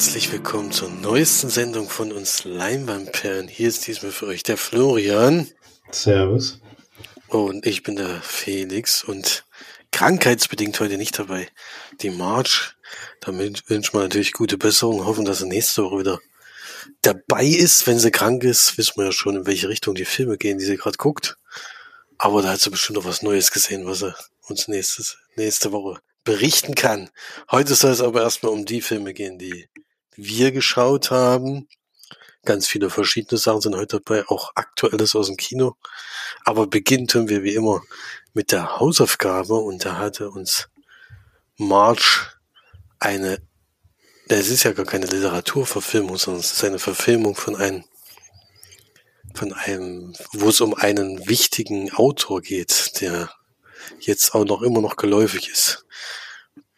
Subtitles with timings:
[0.00, 3.48] Herzlich willkommen zur neuesten Sendung von uns Leinwandperlen.
[3.48, 5.46] Hier ist diesmal für euch der Florian.
[5.90, 6.58] Servus.
[7.28, 9.44] Und ich bin der Felix und
[9.92, 11.48] krankheitsbedingt heute nicht dabei.
[12.00, 12.76] Die March,
[13.20, 16.20] damit wünschen wir natürlich gute Besserung, hoffen, dass er nächste Woche wieder
[17.02, 17.86] dabei ist.
[17.86, 20.64] Wenn sie krank ist, wissen wir ja schon, in welche Richtung die Filme gehen, die
[20.64, 21.36] sie gerade guckt.
[22.16, 24.16] Aber da hat sie bestimmt noch was Neues gesehen, was er
[24.48, 27.10] uns nächstes, nächste Woche berichten kann.
[27.50, 29.68] Heute soll es aber erstmal um die Filme gehen, die
[30.24, 31.68] wir geschaut haben.
[32.44, 35.76] Ganz viele verschiedene Sachen sind heute dabei, auch aktuelles aus dem Kino.
[36.44, 37.82] Aber beginnen tun wir wie immer
[38.32, 40.68] mit der Hausaufgabe und da hatte uns
[41.56, 42.26] March
[42.98, 43.38] eine,
[44.28, 47.84] es ist ja gar keine Literaturverfilmung, sondern es ist eine Verfilmung von einem,
[49.34, 53.30] von einem, wo es um einen wichtigen Autor geht, der
[54.00, 55.84] jetzt auch noch immer noch geläufig ist.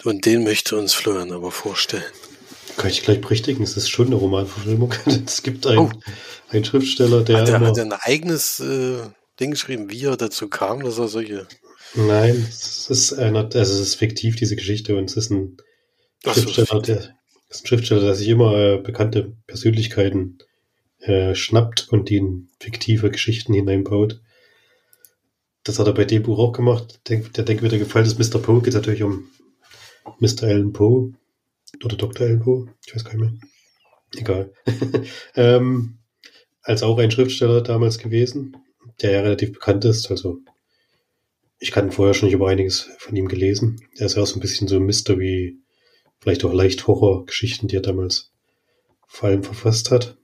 [0.05, 2.05] Und den möchte uns Florian aber vorstellen.
[2.77, 4.95] Kann ich gleich berichtigen, es ist schon eine Romanverfilmung.
[5.27, 5.91] Es gibt einen, oh.
[6.51, 7.39] einen Schriftsteller, der.
[7.39, 8.99] Hat er, hat er ein eigenes äh,
[9.39, 11.47] Ding geschrieben, wie er dazu kam, dass er solche.
[11.95, 15.59] Nein, es ist einer, also es ist fiktiv, diese Geschichte, und es ist ein
[16.25, 17.15] Ach Schriftsteller, der,
[17.51, 20.39] ist ein Schriftsteller, der sich immer äh, bekannte Persönlichkeiten
[21.01, 24.21] äh, schnappt und die in fiktive Geschichten hineinbaut.
[25.65, 27.01] Das hat er bei dem Buch auch gemacht.
[27.09, 28.41] Der, der Denk wieder gefallen ist Mr.
[28.41, 29.29] Poe, geht natürlich um
[30.19, 30.45] Mr.
[30.45, 31.13] Alan Poe
[31.85, 32.29] oder Dr.
[32.39, 33.33] Poe, ich weiß gar nicht mehr.
[34.17, 34.53] Egal.
[35.37, 35.99] ähm,
[36.63, 38.57] als auch ein Schriftsteller damals gewesen,
[39.01, 40.11] der ja relativ bekannt ist.
[40.11, 40.39] Also
[41.59, 43.81] ich kann vorher schon nicht über einiges von ihm gelesen.
[43.97, 45.57] Er ist ja auch so ein bisschen so Mystery,
[46.21, 48.33] vielleicht auch leicht Horror-Geschichten, die er damals
[49.07, 50.17] vor allem verfasst hat.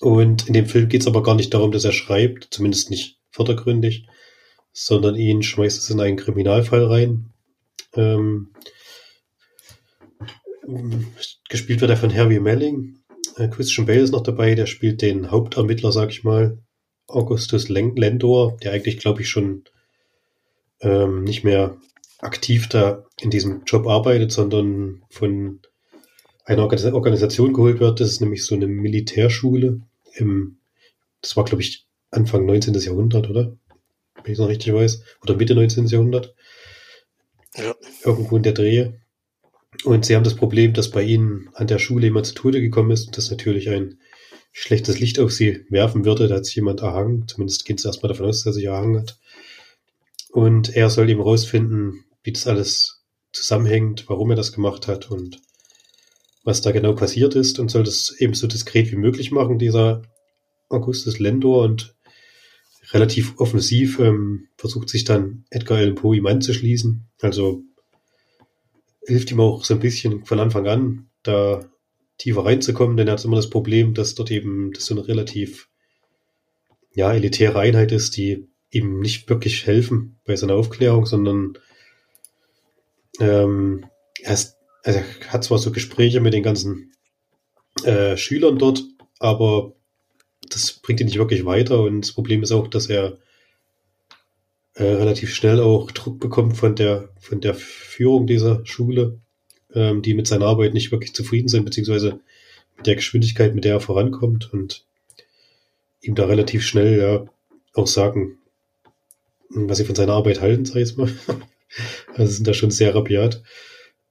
[0.00, 3.18] Und in dem Film geht es aber gar nicht darum, dass er schreibt, zumindest nicht
[3.30, 4.06] vordergründig,
[4.72, 7.32] sondern ihn schmeißt es in einen Kriminalfall rein.
[7.94, 8.50] Ähm,
[11.48, 12.98] gespielt wird er von Harvey Melling.
[13.36, 16.58] Äh, Christian Bale ist noch dabei, der spielt den Hauptermittler, sag ich mal,
[17.06, 19.64] Augustus Lendor, der eigentlich, glaube ich, schon
[20.80, 21.76] ähm, nicht mehr
[22.18, 25.60] aktiv da in diesem Job arbeitet, sondern von
[26.44, 28.00] einer Organisation geholt wird.
[28.00, 29.80] Das ist nämlich so eine Militärschule
[30.14, 30.58] im,
[31.20, 32.74] das war, glaube ich, Anfang 19.
[32.74, 33.56] Jahrhundert, oder?
[34.26, 35.86] wenn ich es noch richtig weiß, oder Mitte 19.
[35.86, 36.34] Jahrhundert.
[37.54, 37.74] Ja.
[38.04, 39.00] Irgendwo in der Drehe.
[39.84, 42.90] Und sie haben das Problem, dass bei ihnen an der Schule jemand zu Tode gekommen
[42.90, 43.98] ist und das natürlich ein
[44.52, 46.28] schlechtes Licht auf sie werfen würde.
[46.28, 47.28] Da hat sich jemand erhangen.
[47.28, 49.18] Zumindest geht es erstmal davon aus, dass er sich erhangen hat.
[50.30, 55.40] Und er soll eben rausfinden, wie das alles zusammenhängt, warum er das gemacht hat und
[56.42, 60.02] was da genau passiert ist und soll das eben so diskret wie möglich machen, dieser
[60.68, 61.64] Augustus Lendor.
[61.64, 61.94] Und
[62.92, 67.08] relativ offensiv ähm, versucht sich dann Edgar Allan Poe ihm anzuschließen.
[67.20, 67.62] Also
[69.06, 71.64] hilft ihm auch so ein bisschen von Anfang an, da
[72.18, 75.68] tiefer reinzukommen, denn er hat immer das Problem, dass dort eben das so eine relativ
[76.94, 81.58] ja, elitäre Einheit ist, die ihm nicht wirklich helfen bei seiner Aufklärung, sondern
[83.20, 83.86] ähm,
[84.22, 86.92] er, ist, also er hat zwar so Gespräche mit den ganzen
[87.84, 88.82] äh, Schülern dort,
[89.18, 89.74] aber
[90.48, 91.80] das bringt ihn nicht wirklich weiter.
[91.82, 93.18] Und das Problem ist auch, dass er
[94.76, 99.18] äh, relativ schnell auch Druck bekommt von der, von der Führung dieser Schule,
[99.74, 102.20] ähm, die mit seiner Arbeit nicht wirklich zufrieden sind, beziehungsweise
[102.76, 104.84] mit der Geschwindigkeit, mit der er vorankommt und
[106.02, 107.24] ihm da relativ schnell ja
[107.72, 108.38] auch sagen,
[109.48, 111.10] was sie von seiner Arbeit halten, sag ich mal.
[112.14, 113.42] also sind da schon sehr rabiat.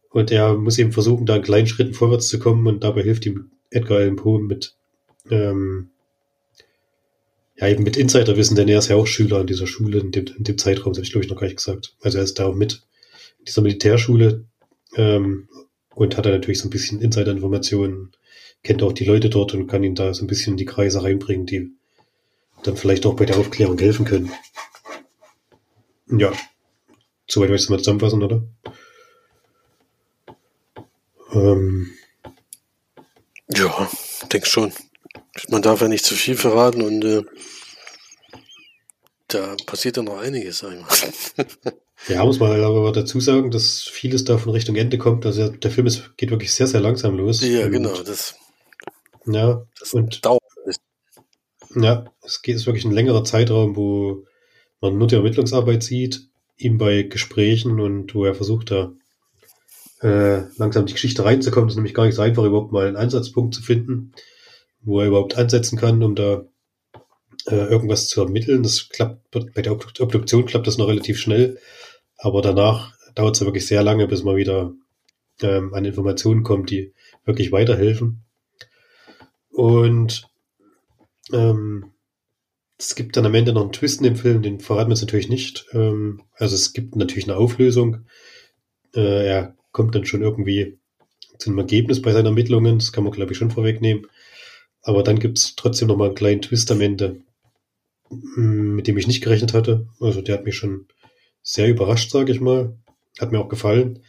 [0.09, 3.25] Und er muss eben versuchen, da in kleinen Schritten vorwärts zu kommen und dabei hilft
[3.25, 4.75] ihm Edgar Allan Poe mit
[5.29, 5.91] ähm,
[7.57, 10.25] ja, eben mit Insiderwissen, denn er ist ja auch Schüler an dieser Schule in dem,
[10.37, 11.95] in dem Zeitraum, das habe ich glaube ich noch gar nicht gesagt.
[12.01, 12.83] Also er ist da auch mit
[13.39, 14.45] in dieser Militärschule
[14.95, 15.47] ähm,
[15.93, 18.11] und hat da natürlich so ein bisschen Insiderinformationen,
[18.63, 21.01] kennt auch die Leute dort und kann ihn da so ein bisschen in die Kreise
[21.01, 21.71] reinbringen, die
[22.63, 24.31] dann vielleicht auch bei der Aufklärung helfen können.
[26.07, 26.33] Ja,
[27.27, 28.43] soweit möchtest du mal zusammenfassen, oder?
[31.31, 31.91] Ähm.
[33.47, 33.89] Ja,
[34.31, 34.71] denk schon.
[35.49, 37.23] Man darf ja nicht zu viel verraten und äh,
[39.27, 40.85] da passiert dann noch einiges, wir.
[42.07, 45.25] ja, muss man aber dazu sagen, dass vieles da von Richtung Ende kommt.
[45.25, 47.41] Also der Film ist, geht wirklich sehr, sehr langsam los.
[47.41, 48.01] Ja, genau.
[48.01, 48.35] Das,
[49.25, 50.41] ja, das und dauert.
[51.75, 54.23] Ja, es geht ist wirklich ein längerer Zeitraum, wo
[54.79, 58.93] man nur die Ermittlungsarbeit sieht, ihm bei Gesprächen und wo er versucht da
[60.01, 61.67] äh, langsam die Geschichte reinzukommen.
[61.67, 64.13] Das ist nämlich gar nicht so einfach, überhaupt mal einen Einsatzpunkt zu finden
[64.85, 66.45] wo er überhaupt ansetzen kann, um da
[67.47, 68.63] äh, irgendwas zu ermitteln.
[68.63, 71.59] Das klappt, bei der Obduktion klappt das noch relativ schnell,
[72.17, 74.73] aber danach dauert es ja wirklich sehr lange, bis man wieder
[75.41, 76.93] ähm, an Informationen kommt, die
[77.25, 78.23] wirklich weiterhelfen.
[79.49, 80.27] Und
[81.33, 81.91] ähm,
[82.77, 85.01] es gibt dann am Ende noch einen Twist in dem Film, den verraten wir jetzt
[85.01, 85.65] natürlich nicht.
[85.71, 88.05] Ähm, also es gibt natürlich eine Auflösung.
[88.93, 90.77] Äh, er kommt dann schon irgendwie
[91.37, 94.07] zu einem Ergebnis bei seinen Ermittlungen, das kann man glaube ich schon vorwegnehmen.
[94.85, 97.21] Aber dann gibt es trotzdem noch mal einen kleinen Twist am Ende,
[98.09, 99.87] mm, mit dem ich nicht gerechnet hatte.
[99.99, 100.87] Also der hat mich schon
[101.41, 102.77] sehr überrascht, sage ich mal.
[103.19, 104.03] Hat mir auch gefallen.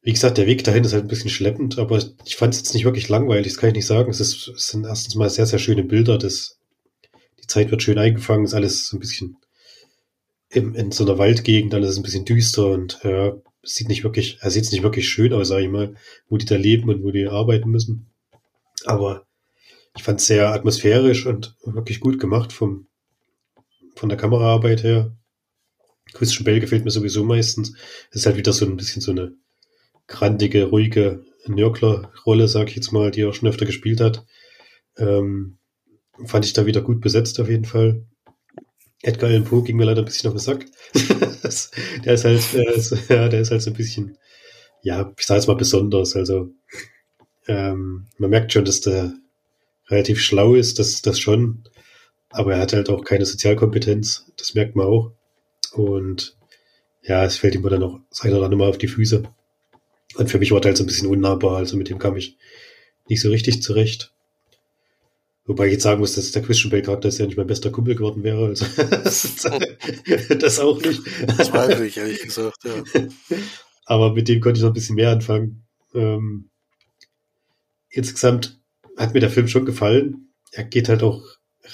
[0.00, 2.74] Wie gesagt, der Weg dahin ist halt ein bisschen schleppend, aber ich fand es jetzt
[2.74, 4.10] nicht wirklich langweilig, das kann ich nicht sagen.
[4.10, 6.16] Es, ist, es sind erstens mal sehr, sehr schöne Bilder.
[6.16, 6.58] Das,
[7.42, 9.36] die Zeit wird schön eingefangen, ist alles so ein bisschen
[10.48, 14.50] in, in so einer Waldgegend, alles ein bisschen düster und ja, sieht nicht wirklich, er
[14.50, 15.96] sieht nicht wirklich schön aus, sag ich mal,
[16.28, 18.06] wo die da leben und wo die arbeiten müssen.
[18.84, 19.26] Aber
[19.96, 22.86] ich fand es sehr atmosphärisch und wirklich gut gemacht vom,
[23.94, 25.16] von der Kameraarbeit her.
[26.12, 27.74] Christian Bell gefällt mir sowieso meistens.
[28.10, 29.32] Es ist halt wieder so ein bisschen so eine
[30.06, 34.24] grandige, ruhige Nörgler-Rolle, sag ich jetzt mal, die er schon öfter gespielt hat.
[34.96, 35.58] Ähm,
[36.24, 38.04] fand ich da wieder gut besetzt auf jeden Fall.
[39.02, 40.66] Edgar Allan Poe ging mir leider ein bisschen auf den Sack.
[42.04, 44.16] der ist halt, der ist, ja, der ist halt so ein bisschen,
[44.82, 46.16] ja, ich sage jetzt mal besonders.
[46.16, 46.50] Also
[47.46, 49.14] ähm, man merkt schon, dass der
[49.88, 51.64] relativ schlau ist, das, das schon.
[52.30, 54.32] Aber er hat halt auch keine Sozialkompetenz.
[54.36, 55.12] Das merkt man auch.
[55.72, 56.36] Und
[57.02, 59.22] ja, es fällt ihm dann auch sein oder andere Mal auf die Füße.
[60.16, 62.36] Und für mich war der halt so ein bisschen unnahbar, also mit dem kam ich
[63.08, 64.12] nicht so richtig zurecht.
[65.46, 67.70] Wobei ich jetzt sagen muss, dass der Christian Bale Charakter ist ja nicht mein bester
[67.70, 68.46] Kumpel geworden wäre.
[68.46, 68.64] Also
[70.38, 71.02] das auch nicht.
[71.36, 72.82] Zweifel ich, ehrlich gesagt, ja.
[73.84, 75.66] Aber mit dem konnte ich noch ein bisschen mehr anfangen.
[75.92, 76.48] Ähm,
[77.90, 78.58] insgesamt
[78.96, 80.28] hat mir der Film schon gefallen.
[80.52, 81.22] Er geht halt auch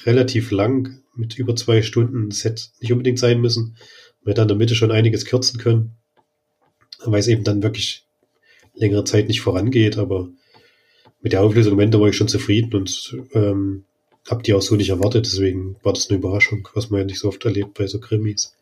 [0.04, 2.30] relativ lang, mit über zwei Stunden.
[2.30, 3.76] Das hätte nicht unbedingt sein müssen.
[4.22, 5.96] Man hätte an der Mitte schon einiges kürzen können.
[7.04, 8.06] Weil es eben dann wirklich
[8.74, 10.28] längere Zeit nicht vorangeht, aber
[11.22, 13.84] mit der Auflösung am Ende war ich schon zufrieden und ähm,
[14.28, 17.18] habe die auch so nicht erwartet, deswegen war das eine Überraschung, was man ja nicht
[17.18, 18.54] so oft erlebt bei so Krimis.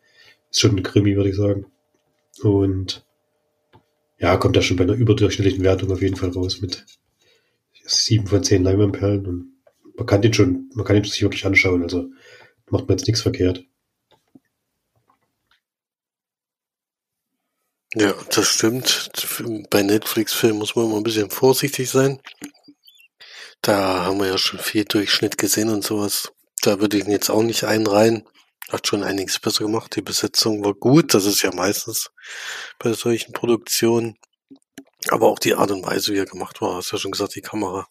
[0.49, 1.65] Ist schon ein Krimi, würde ich sagen.
[2.41, 3.05] Und
[4.17, 6.85] ja, kommt da schon bei einer überdurchschnittlichen Wertung auf jeden Fall raus mit
[7.89, 9.53] sieben von zehn Leinwandperlen und
[9.95, 12.09] man kann den schon, man kann den sich wirklich anschauen, also
[12.69, 13.65] macht man jetzt nichts verkehrt.
[17.95, 19.09] Ja, das stimmt.
[19.71, 22.21] Bei Netflix-Filmen muss man immer ein bisschen vorsichtig sein.
[23.61, 26.31] Da haben wir ja schon viel Durchschnitt gesehen und sowas.
[26.61, 28.27] Da würde ich ihn jetzt auch nicht einreihen.
[28.69, 29.95] Hat schon einiges besser gemacht.
[29.95, 31.15] Die Besetzung war gut.
[31.15, 32.11] Das ist ja meistens
[32.77, 34.17] bei solchen Produktionen.
[35.07, 37.41] Aber auch die Art und Weise, wie er gemacht war, hast ja schon gesagt, die
[37.41, 37.87] Kamera,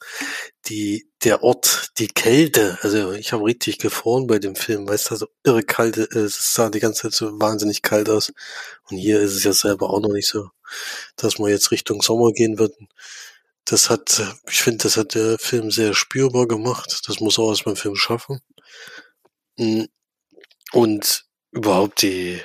[0.66, 5.16] die, der Ort, die Kälte, also ich habe richtig gefroren bei dem Film, weißt du,
[5.16, 8.32] so irre kalt, äh, es sah die ganze Zeit so wahnsinnig kalt aus.
[8.90, 10.50] Und hier ist es ja selber auch noch nicht so,
[11.16, 12.88] dass wir jetzt Richtung Sommer gehen würden.
[13.64, 17.02] Das hat, ich finde, das hat der Film sehr spürbar gemacht.
[17.06, 18.40] Das muss auch aus meinem Film schaffen.
[19.58, 19.84] Mm.
[20.73, 22.40] Und überhaupt die,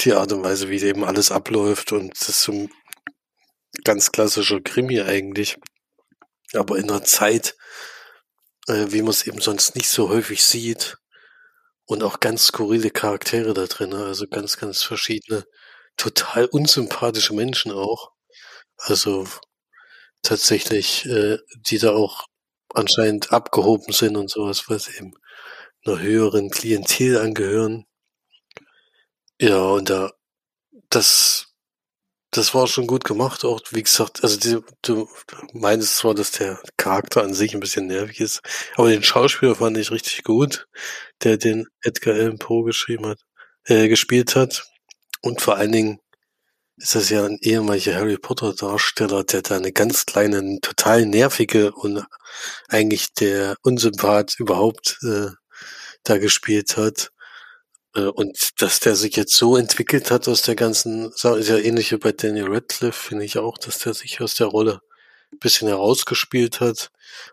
[0.00, 2.68] die Art und Weise, wie eben alles abläuft und das so
[3.84, 5.56] ganz klassischer Krimi eigentlich.
[6.54, 7.56] Aber in einer Zeit,
[8.68, 10.96] äh, wie man es eben sonst nicht so häufig sieht.
[11.86, 14.04] Und auch ganz skurrile Charaktere da drin, ne?
[14.06, 15.44] also ganz, ganz verschiedene,
[15.98, 18.12] total unsympathische Menschen auch.
[18.78, 19.26] Also
[20.22, 22.26] tatsächlich, äh, die da auch
[22.74, 25.14] anscheinend abgehoben sind und sowas, weil sie eben
[25.84, 27.86] einer höheren Klientel angehören.
[29.40, 30.12] Ja, und da,
[30.90, 31.53] das
[32.36, 35.08] das war schon gut gemacht, auch wie gesagt, also die, du
[35.52, 38.40] meinst zwar, dass der Charakter an sich ein bisschen nervig ist,
[38.74, 40.66] aber den Schauspieler fand ich richtig gut,
[41.22, 43.20] der den Edgar Allan Poe geschrieben hat,
[43.66, 44.66] äh, gespielt hat.
[45.22, 46.00] Und vor allen Dingen
[46.76, 51.72] ist das ja ein ehemaliger Harry Potter Darsteller, der da eine ganz kleine, total nervige
[51.72, 52.04] und
[52.68, 55.28] eigentlich der Unsympath überhaupt äh,
[56.02, 57.10] da gespielt hat.
[57.94, 61.58] Äh, und dass der sich jetzt so entwickelt hat aus der ganzen Sache, ist ja
[61.58, 64.80] ähnlich wie bei Daniel Radcliffe, finde ich auch, dass der sich aus der Rolle
[65.32, 66.90] ein bisschen herausgespielt hat.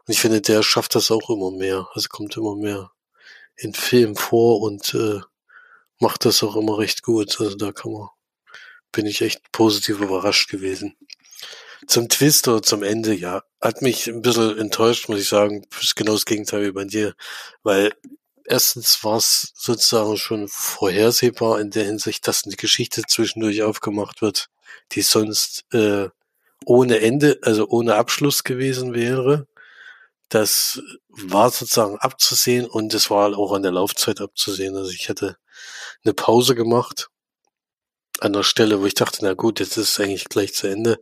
[0.07, 1.87] Und ich finde, der schafft das auch immer mehr.
[1.93, 2.91] Also kommt immer mehr
[3.55, 5.21] in Filmen vor und äh,
[5.99, 7.39] macht das auch immer recht gut.
[7.39, 8.09] Also da kann man,
[8.91, 10.95] bin ich echt positiv überrascht gewesen.
[11.87, 15.65] Zum Twist oder zum Ende, ja, hat mich ein bisschen enttäuscht, muss ich sagen.
[15.81, 17.15] Ist genau das Gegenteil wie bei dir,
[17.63, 17.91] weil
[18.45, 24.49] erstens war es sozusagen schon vorhersehbar in der Hinsicht, dass eine Geschichte zwischendurch aufgemacht wird,
[24.93, 26.09] die sonst äh,
[26.65, 29.47] ohne Ende, also ohne Abschluss gewesen wäre.
[30.29, 34.75] Das war sozusagen abzusehen und es war auch an der Laufzeit abzusehen.
[34.77, 35.37] Also ich hatte
[36.03, 37.09] eine Pause gemacht,
[38.21, 40.99] an der Stelle, wo ich dachte, na gut, jetzt ist es eigentlich gleich zu Ende.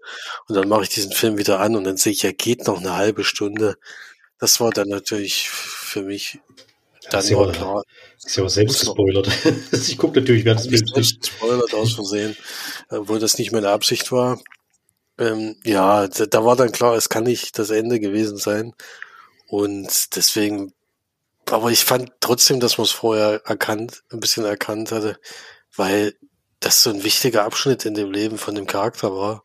[0.47, 2.79] Und dann mache ich diesen Film wieder an und dann sehe ich, er geht noch
[2.79, 3.77] eine halbe Stunde.
[4.39, 6.39] Das war dann natürlich für mich
[7.09, 7.83] dann ja, war klar.
[8.15, 9.29] Das ist ja aber selbst gespoilert.
[9.71, 11.21] ich gucke natürlich während des Films nicht.
[11.21, 12.35] Gespoilert aus Versehen,
[12.89, 14.39] obwohl das nicht meine Absicht war.
[15.17, 18.73] Ähm, ja, da, da war dann klar, es kann nicht das Ende gewesen sein.
[19.47, 20.73] Und deswegen,
[21.45, 25.19] aber ich fand trotzdem, dass man es vorher erkannt, ein bisschen erkannt hatte,
[25.75, 26.15] weil
[26.59, 29.43] das so ein wichtiger Abschnitt in dem Leben von dem Charakter war.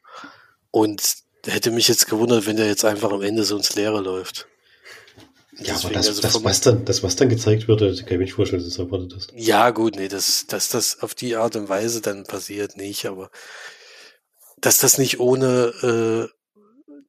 [0.71, 1.02] Und
[1.47, 4.49] hätte mich jetzt gewundert, wenn der jetzt einfach am Ende so ins Leere läuft.
[5.58, 8.18] Ja, aber das, also das, was dann, das, was dann gezeigt wird, kann ich mir
[8.18, 9.32] nicht vorstellen, dass es erwartet ist.
[9.34, 13.30] Ja, gut, nee, dass, dass das auf die Art und Weise dann passiert, nicht, aber
[14.61, 16.62] dass das nicht ohne, äh,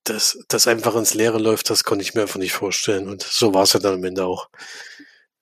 [0.03, 3.07] dass das einfach ins Leere läuft, das konnte ich mir einfach nicht vorstellen.
[3.07, 4.49] Und so war es ja dann am Ende auch.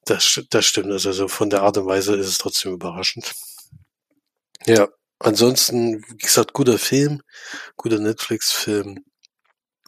[0.06, 0.92] Das, das stimmt.
[0.92, 3.34] Also, also von der Art und Weise ist es trotzdem überraschend.
[4.66, 4.88] Ja,
[5.20, 7.22] ansonsten, wie gesagt, guter Film,
[7.76, 9.04] guter Netflix-Film.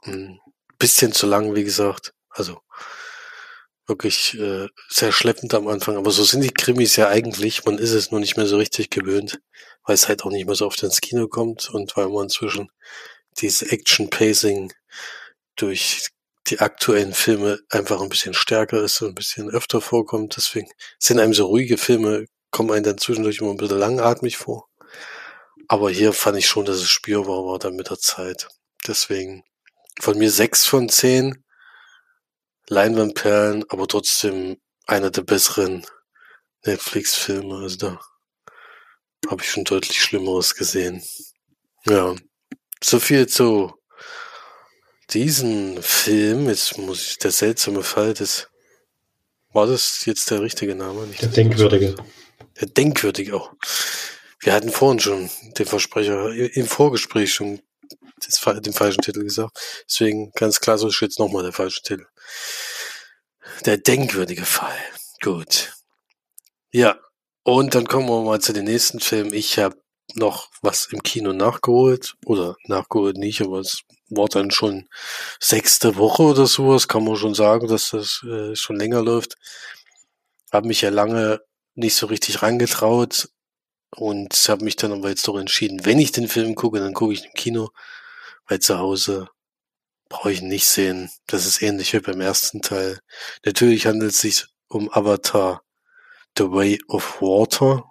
[0.03, 0.39] Hm,
[0.77, 2.13] bisschen zu lang, wie gesagt.
[2.29, 2.59] Also
[3.87, 5.97] wirklich äh, sehr schleppend am Anfang.
[5.97, 7.65] Aber so sind die Krimis ja eigentlich.
[7.65, 9.39] Man ist es nur nicht mehr so richtig gewöhnt,
[9.83, 12.69] weil es halt auch nicht mehr so oft ins Kino kommt und weil man inzwischen
[13.37, 14.73] dieses Action-Pacing
[15.55, 16.09] durch
[16.47, 20.35] die aktuellen Filme einfach ein bisschen stärker ist und ein bisschen öfter vorkommt.
[20.37, 20.67] Deswegen
[20.99, 24.67] sind einem so ruhige Filme, kommen einem dann zwischendurch immer ein bisschen langatmig vor.
[25.67, 28.47] Aber hier fand ich schon, dass es spürbar war dann mit der Zeit.
[28.87, 29.43] Deswegen
[29.99, 31.43] von mir sechs von zehn.
[32.69, 34.57] Leinwandperlen, aber trotzdem
[34.87, 35.85] einer der besseren
[36.65, 37.57] Netflix-Filme.
[37.57, 37.99] Also da
[39.29, 41.03] habe ich schon deutlich Schlimmeres gesehen.
[41.87, 42.15] Ja,
[42.83, 43.73] so viel zu
[45.11, 46.47] diesen Film.
[46.49, 48.49] Jetzt muss ich, der seltsame Fall des,
[49.53, 51.07] war das jetzt der richtige Name?
[51.07, 51.95] Nicht der Denkwürdige.
[52.59, 53.53] Der Denkwürdige auch.
[54.39, 57.61] Wir hatten vorhin schon den Versprecher im Vorgespräch schon
[58.21, 59.59] den falschen Titel gesagt.
[59.87, 62.05] Deswegen ganz klar, so ist jetzt nochmal der falsche Titel.
[63.65, 64.77] Der denkwürdige Fall.
[65.21, 65.73] Gut.
[66.71, 66.99] Ja.
[67.43, 69.33] Und dann kommen wir mal zu den nächsten Filmen.
[69.33, 69.75] Ich habe
[70.15, 72.15] noch was im Kino nachgeholt.
[72.25, 74.87] Oder nachgeholt nicht, aber es war dann schon
[75.39, 76.87] sechste Woche oder sowas.
[76.87, 79.35] Kann man schon sagen, dass das äh, schon länger läuft.
[80.51, 81.41] Habe mich ja lange
[81.75, 83.29] nicht so richtig rangetraut
[83.95, 87.13] und habe mich dann aber jetzt doch entschieden, wenn ich den Film gucke, dann gucke
[87.13, 87.69] ich im Kino
[88.47, 89.27] weil zu Hause
[90.09, 91.09] brauche ich nicht sehen.
[91.27, 92.99] Das ist ähnlich wie beim ersten Teil.
[93.45, 95.61] Natürlich handelt es sich um Avatar
[96.37, 97.83] The Way of Water.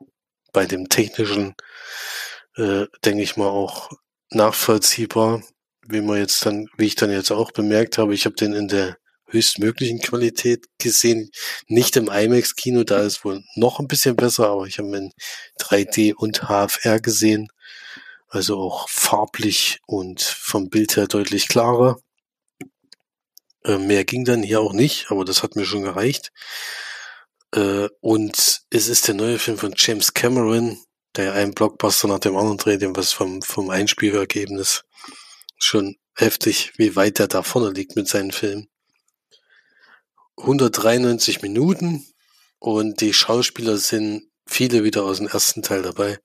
[0.52, 1.54] Bei dem technischen,
[2.56, 3.90] äh, denke ich mal, auch
[4.30, 5.42] nachvollziehbar,
[5.86, 8.68] wie man jetzt dann, wie ich dann jetzt auch bemerkt habe, ich habe den in
[8.68, 11.30] der höchstmöglichen Qualität gesehen.
[11.66, 15.12] Nicht im IMAX-Kino, da ist wohl noch ein bisschen besser, aber ich habe ihn in
[15.58, 17.48] 3D und HFR gesehen
[18.34, 22.00] also auch farblich und vom Bild her deutlich klarer.
[23.64, 26.32] Äh, mehr ging dann hier auch nicht, aber das hat mir schon gereicht.
[27.54, 30.78] Äh, und es ist der neue Film von James Cameron,
[31.14, 34.84] der einen Blockbuster nach dem anderen dreht, was vom, vom ist.
[35.56, 38.68] Schon heftig, wie weit er da vorne liegt mit seinen Filmen.
[40.38, 42.04] 193 Minuten
[42.58, 46.18] und die Schauspieler sind viele wieder aus dem ersten Teil dabei.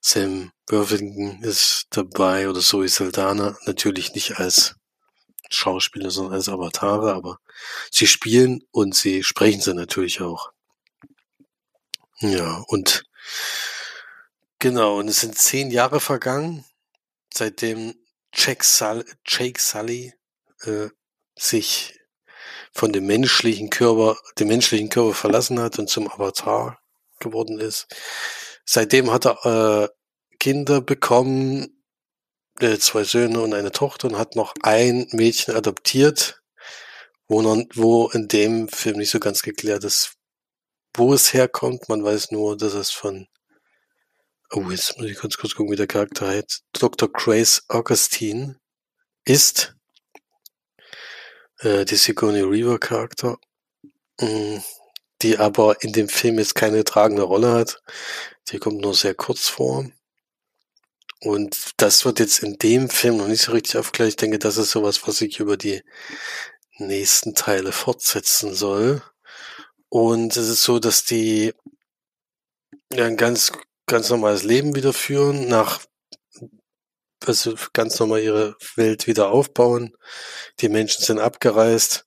[0.00, 3.56] Sam Worthington ist dabei oder Zoe Saldana.
[3.66, 4.74] Natürlich nicht als
[5.50, 7.38] Schauspieler, sondern als Avatare, aber
[7.90, 10.52] sie spielen und sie sprechen sie natürlich auch.
[12.20, 13.04] Ja, und
[14.58, 16.64] genau, und es sind zehn Jahre vergangen,
[17.34, 17.94] seitdem
[18.34, 20.14] Jake, Sully, Jake Sully
[20.62, 20.88] äh,
[21.36, 21.98] sich
[22.72, 26.81] von dem menschlichen Körper, dem menschlichen Körper verlassen hat und zum Avatar
[27.22, 27.86] geworden ist.
[28.64, 29.88] Seitdem hat er äh,
[30.38, 31.82] Kinder bekommen,
[32.60, 36.42] äh, zwei Söhne und eine Tochter und hat noch ein Mädchen adoptiert,
[37.28, 40.14] wo, noch, wo in dem Film nicht so ganz geklärt ist,
[40.94, 41.88] wo es herkommt.
[41.88, 43.26] Man weiß nur, dass es von
[44.54, 46.64] Oh, jetzt muss ich ganz kurz gucken, wie der Charakter heißt.
[46.74, 47.10] Dr.
[47.10, 48.60] Grace Augustine
[49.24, 49.74] ist
[51.60, 53.38] äh, die Sigourney Reaver Charakter.
[54.20, 54.58] Mm,
[55.22, 57.82] die aber in dem Film jetzt keine tragende Rolle hat.
[58.48, 59.86] Die kommt nur sehr kurz vor.
[61.20, 64.08] Und das wird jetzt in dem Film noch nicht so richtig aufgeklärt.
[64.08, 65.82] Ich denke, das ist sowas, was sich über die
[66.78, 69.02] nächsten Teile fortsetzen soll.
[69.88, 71.54] Und es ist so, dass die
[72.92, 73.52] ein ganz,
[73.86, 75.80] ganz normales Leben wieder führen, nach,
[77.24, 79.94] also ganz normal ihre Welt wieder aufbauen.
[80.60, 82.06] Die Menschen sind abgereist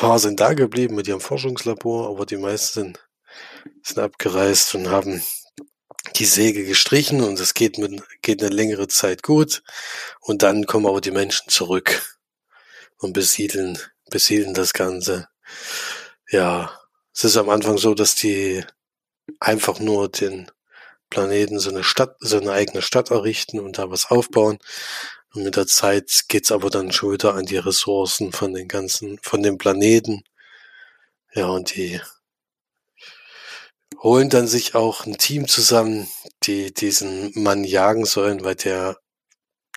[0.00, 2.96] paar sind da geblieben mit ihrem Forschungslabor, aber die meisten
[3.82, 5.22] sind, abgereist und haben
[6.16, 9.62] die Säge gestrichen und es geht mit, geht eine längere Zeit gut.
[10.20, 12.18] Und dann kommen aber die Menschen zurück
[12.96, 13.78] und besiedeln,
[14.08, 15.28] besiedeln das Ganze.
[16.30, 16.80] Ja,
[17.14, 18.64] es ist am Anfang so, dass die
[19.38, 20.50] einfach nur den
[21.10, 24.60] Planeten so eine Stadt, so eine eigene Stadt errichten und da was aufbauen.
[25.34, 29.18] Und mit der Zeit geht's aber dann schon wieder an die Ressourcen von den ganzen,
[29.22, 30.24] von dem Planeten.
[31.34, 32.00] Ja, und die
[34.02, 36.08] holen dann sich auch ein Team zusammen,
[36.42, 38.98] die diesen Mann jagen sollen, weil der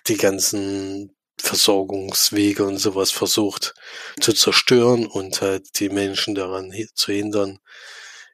[0.06, 3.74] die ganzen Versorgungswege und sowas versucht
[4.20, 7.58] zu zerstören und halt die Menschen daran zu hindern,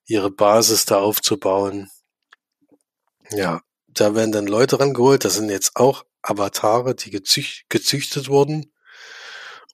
[0.07, 1.91] ihre Basis da aufzubauen.
[3.31, 8.73] Ja, da werden dann Leute rangeholt, das sind jetzt auch Avatare, die gezücht, gezüchtet wurden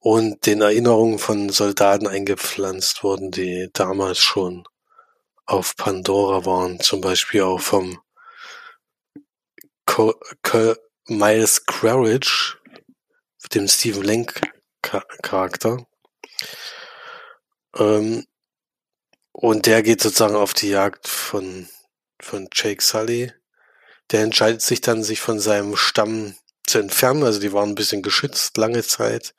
[0.01, 4.65] und den Erinnerungen von Soldaten eingepflanzt wurden, die damals schon
[5.47, 8.01] auf Pandora waren, zum Beispiel auch vom
[9.87, 10.75] Co Co
[11.09, 12.59] Miles Quaritch,
[13.55, 14.41] dem Stephen Lenk
[14.83, 15.87] Charakter.
[17.77, 18.27] Ähm,
[19.33, 21.69] und der geht sozusagen auf die Jagd von,
[22.21, 23.33] von Jake Sully.
[24.11, 26.35] Der entscheidet sich dann, sich von seinem Stamm
[26.67, 27.25] zu entfernen.
[27.25, 29.35] Also die waren ein bisschen geschützt lange Zeit,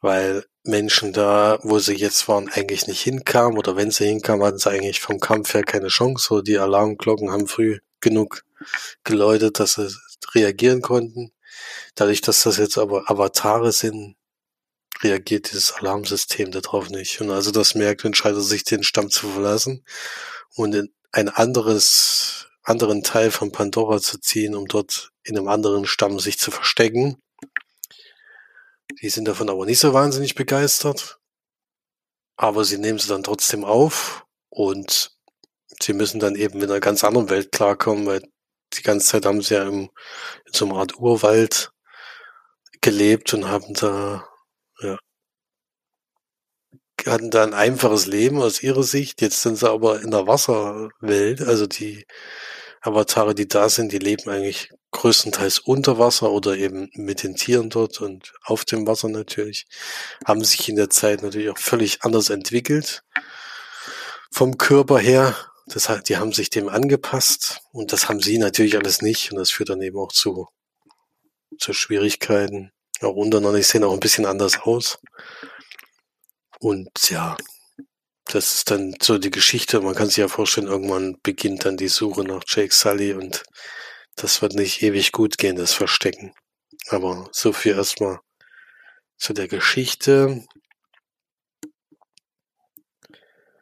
[0.00, 4.58] weil Menschen da, wo sie jetzt waren, eigentlich nicht hinkamen oder wenn sie hinkamen, hatten
[4.58, 6.24] sie eigentlich vom Kampf her keine Chance.
[6.28, 8.44] So die Alarmglocken haben früh genug
[9.04, 9.92] geläutet, dass sie
[10.34, 11.32] reagieren konnten.
[11.94, 14.16] Dadurch, dass das jetzt aber Avatare sind,
[15.02, 17.20] reagiert dieses Alarmsystem darauf nicht.
[17.20, 19.84] Und also das merkt, entscheidet sich, den Stamm zu verlassen
[20.54, 25.86] und in ein anderes, anderen Teil von Pandora zu ziehen, um dort in einem anderen
[25.86, 27.20] Stamm sich zu verstecken.
[29.00, 31.18] Die sind davon aber nicht so wahnsinnig begeistert.
[32.36, 35.16] Aber sie nehmen sie dann trotzdem auf und
[35.80, 38.22] sie müssen dann eben mit einer ganz anderen Welt klarkommen, weil
[38.72, 39.90] die ganze Zeit haben sie ja im,
[40.46, 41.72] in so einer Art Urwald
[42.80, 44.26] gelebt und haben da,
[44.80, 44.98] ja,
[47.06, 49.22] hatten da ein einfaches Leben aus ihrer Sicht.
[49.22, 52.06] Jetzt sind sie aber in der Wasserwelt, also die
[52.80, 57.70] Avatare, die da sind, die leben eigentlich größtenteils unter Wasser oder eben mit den Tieren
[57.70, 59.66] dort und auf dem Wasser natürlich,
[60.24, 63.02] haben sich in der Zeit natürlich auch völlig anders entwickelt.
[64.30, 65.36] Vom Körper her,
[65.66, 69.38] das heißt, die haben sich dem angepasst und das haben sie natürlich alles nicht und
[69.38, 70.48] das führt dann eben auch zu,
[71.58, 72.72] zu Schwierigkeiten.
[73.00, 74.98] Auch untereinander, sehen auch ein bisschen anders aus.
[76.62, 77.36] Und ja,
[78.26, 79.80] das ist dann so die Geschichte.
[79.80, 83.42] Man kann sich ja vorstellen, irgendwann beginnt dann die Suche nach Jake Sully und
[84.14, 86.32] das wird nicht ewig gut gehen, das Verstecken.
[86.86, 88.20] Aber so viel erstmal
[89.16, 90.46] zu der Geschichte.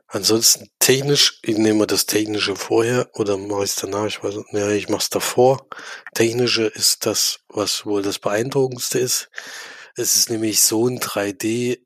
[0.06, 4.52] Ansonsten technisch, ich nehme das Technische vorher oder mache ich es danach, ich weiß nicht,
[4.52, 5.66] ja, ich mache es davor.
[6.12, 9.30] Technische ist das, was wohl das Beeindruckendste ist.
[9.96, 11.78] Es ist nämlich so ein 3D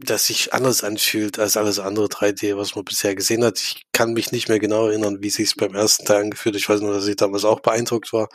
[0.00, 3.58] das sich anders anfühlt als alles andere 3D, was man bisher gesehen hat.
[3.58, 6.56] Ich kann mich nicht mehr genau erinnern, wie sich beim ersten Teil angefühlt.
[6.56, 8.28] Ich weiß nur, dass ich damals auch beeindruckt war.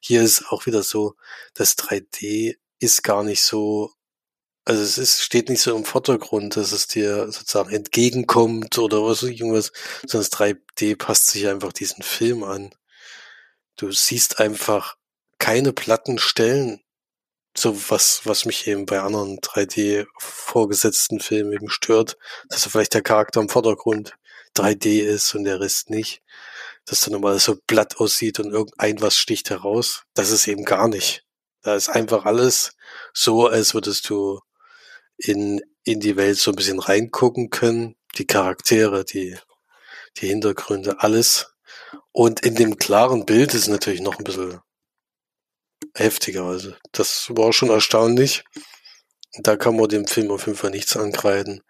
[0.00, 1.14] Hier ist auch wieder so,
[1.54, 3.92] das 3D ist gar nicht so,
[4.64, 9.22] also es ist, steht nicht so im Vordergrund, dass es dir sozusagen entgegenkommt oder was
[9.22, 9.72] irgendwas,
[10.06, 12.74] sondern das 3D passt sich einfach diesen Film an.
[13.76, 14.96] Du siehst einfach
[15.38, 16.80] keine platten Stellen
[17.56, 22.16] so was, was mich eben bei anderen 3D vorgesetzten Filmen eben stört,
[22.48, 24.14] dass vielleicht der Charakter im Vordergrund
[24.56, 26.22] 3D ist und der Rest nicht.
[26.84, 30.02] Dass dann nochmal so blatt aussieht und irgendein was sticht heraus.
[30.14, 31.24] Das ist eben gar nicht.
[31.62, 32.76] Da ist einfach alles
[33.14, 34.40] so, als würdest du
[35.16, 37.96] in, in die Welt so ein bisschen reingucken können.
[38.18, 39.38] Die Charaktere, die,
[40.18, 41.54] die Hintergründe, alles.
[42.12, 44.60] Und in dem klaren Bild ist natürlich noch ein bisschen
[45.94, 46.44] heftiger.
[46.44, 48.44] Also das war schon erstaunlich.
[49.38, 51.62] Da kann man dem Film auf jeden Fall nichts ankreiden.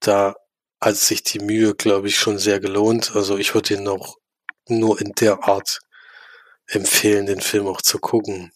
[0.00, 0.34] Da
[0.80, 3.12] hat sich die Mühe, glaube ich, schon sehr gelohnt.
[3.14, 4.16] Also ich würde ihn auch
[4.68, 5.80] nur in der Art
[6.66, 8.52] empfehlen, den Film auch zu gucken.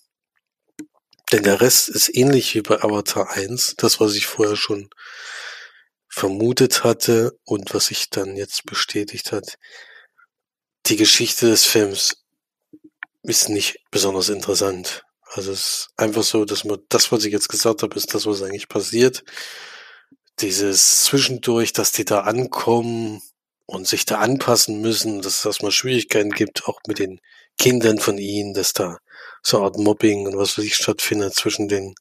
[1.33, 4.89] Denn der Rest ist ähnlich wie bei Avatar 1, das, was ich vorher schon
[6.09, 9.59] vermutet hatte und was sich dann jetzt bestätigt hat.
[10.87, 12.25] Die Geschichte des Films
[13.23, 15.03] ist nicht besonders interessant.
[15.31, 18.27] Also es ist einfach so, dass man das, was ich jetzt gesagt habe, ist das,
[18.27, 19.25] was eigentlich passiert.
[20.41, 23.21] Dieses Zwischendurch, dass die da ankommen
[23.67, 27.21] und sich da anpassen müssen, dass es erstmal Schwierigkeiten gibt, auch mit den
[27.59, 28.99] Kindern von ihnen, dass da
[29.43, 31.95] so eine Art Mobbing und was weiß ich stattfindet zwischen den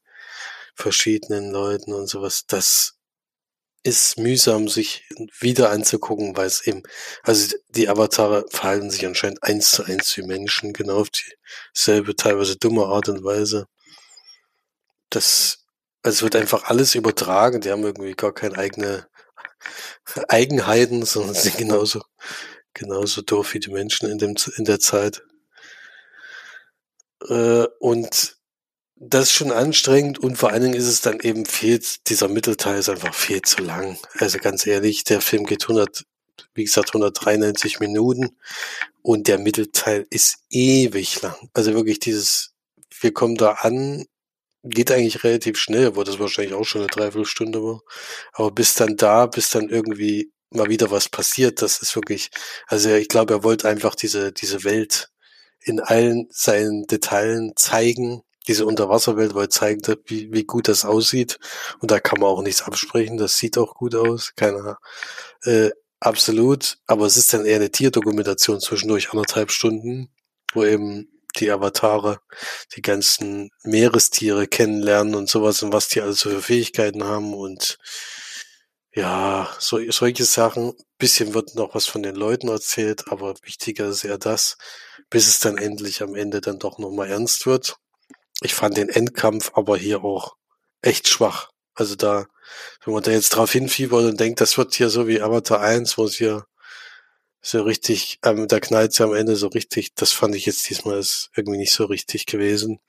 [0.74, 2.44] verschiedenen Leuten und sowas.
[2.46, 2.94] Das
[3.82, 5.04] ist mühsam, sich
[5.40, 6.82] wieder anzugucken, weil es eben,
[7.22, 11.08] also die Avatare verhalten sich anscheinend eins zu eins wie Menschen, genau auf
[11.74, 13.66] dieselbe, teilweise dumme Art und Weise.
[15.10, 15.64] Das,
[16.02, 19.06] also es wird einfach alles übertragen, die haben irgendwie gar keine eigene
[20.28, 22.02] Eigenheiten, sondern sind genauso,
[22.74, 25.22] genauso doof wie die Menschen in dem, in der Zeit.
[27.28, 28.37] Äh, und
[29.00, 32.78] das ist schon anstrengend und vor allen Dingen ist es dann eben viel, dieser Mittelteil
[32.78, 33.98] ist einfach viel zu lang.
[34.18, 36.04] Also ganz ehrlich, der Film geht 100,
[36.54, 38.36] wie gesagt, 193 Minuten
[39.02, 41.36] und der Mittelteil ist ewig lang.
[41.54, 42.54] Also wirklich dieses,
[43.00, 44.04] wir kommen da an,
[44.64, 47.82] geht eigentlich relativ schnell, wo das wahrscheinlich auch schon eine Dreiviertelstunde war.
[48.32, 52.30] Aber bis dann da, bis dann irgendwie mal wieder was passiert, das ist wirklich,
[52.66, 55.10] also ich glaube, er wollte einfach diese, diese Welt
[55.60, 61.38] in allen seinen Details zeigen diese Unterwasserwelt weil zeigen, wie, wie gut das aussieht.
[61.80, 63.18] Und da kann man auch nichts absprechen.
[63.18, 64.32] Das sieht auch gut aus.
[64.34, 64.78] Keiner,
[65.44, 66.78] äh, absolut.
[66.86, 70.08] Aber es ist dann eher eine Tierdokumentation zwischendurch anderthalb Stunden,
[70.54, 72.20] wo eben die Avatare
[72.74, 77.78] die ganzen Meerestiere kennenlernen und sowas und was die also für Fähigkeiten haben und
[78.94, 80.72] ja, so, solche Sachen.
[80.98, 84.58] Bisschen wird noch was von den Leuten erzählt, aber wichtiger ist eher das,
[85.10, 87.76] bis es dann endlich am Ende dann doch nochmal ernst wird.
[88.40, 90.36] Ich fand den Endkampf aber hier auch
[90.82, 91.50] echt schwach.
[91.74, 92.26] Also da,
[92.84, 95.98] wenn man da jetzt drauf hinfiebert und denkt, das wird hier so wie Avatar 1,
[95.98, 96.46] wo es hier
[97.40, 100.98] so richtig, ähm, da knallt sie am Ende so richtig, das fand ich jetzt diesmal
[100.98, 102.80] ist irgendwie nicht so richtig gewesen.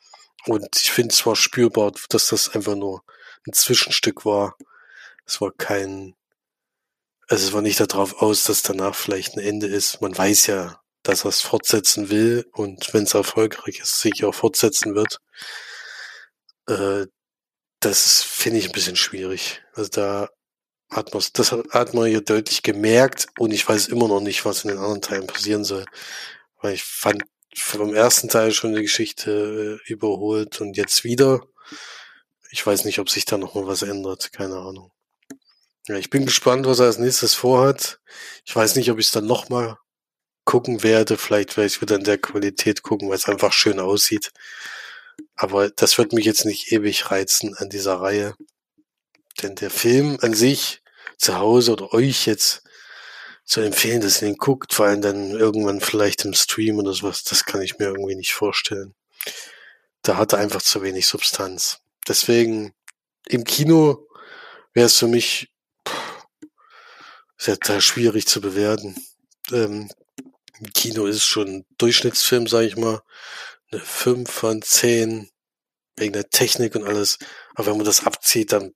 [0.46, 3.04] Und ich finde zwar spürbar, dass das einfach nur
[3.48, 4.56] ein Zwischenstück war.
[5.26, 6.16] Es war kein,
[7.28, 10.02] also es war nicht darauf aus, dass danach vielleicht ein Ende ist.
[10.02, 14.36] Man weiß ja, dass er es fortsetzen will und wenn es erfolgreich ist, sich auch
[14.36, 15.20] fortsetzen wird.
[16.68, 17.08] Äh,
[17.80, 19.62] das finde ich ein bisschen schwierig.
[19.74, 20.30] Also da
[20.90, 24.64] hat man das hat man hier deutlich gemerkt und ich weiß immer noch nicht, was
[24.64, 25.86] in den anderen Teilen passieren soll.
[26.62, 27.24] Weil ich fand
[27.56, 31.42] vom ersten Teil schon die Geschichte äh, überholt und jetzt wieder.
[32.52, 34.34] Ich weiß nicht, ob sich da noch mal was ändert.
[34.34, 34.92] Keine Ahnung.
[35.88, 38.00] Ja, ich bin gespannt, was er als nächstes vorhat.
[38.46, 39.78] Ich weiß nicht, ob ich es dann noch mal
[40.50, 41.16] gucken werde.
[41.16, 44.32] Vielleicht werde ich wieder in der Qualität gucken, weil es einfach schön aussieht.
[45.36, 48.34] Aber das wird mich jetzt nicht ewig reizen an dieser Reihe.
[49.44, 50.82] Denn der Film an sich
[51.18, 52.64] zu Hause oder euch jetzt
[53.46, 57.24] zu empfehlen, dass ihr ihn guckt, vor allem dann irgendwann vielleicht im Stream oder sowas,
[57.24, 58.96] das kann ich mir irgendwie nicht vorstellen.
[60.02, 61.82] Da hat er einfach zu wenig Substanz.
[62.08, 62.74] Deswegen
[63.28, 64.08] im Kino
[64.74, 65.52] wäre es für mich
[65.88, 66.26] pff,
[67.38, 68.96] sehr schwierig zu bewerten.
[69.52, 69.92] Ähm,
[70.74, 73.02] Kino ist schon Durchschnittsfilm, sage ich mal.
[73.72, 75.30] Eine 5 von 10
[75.98, 77.18] wegen der Technik und alles.
[77.56, 78.74] Aber wenn man das abzieht, dann,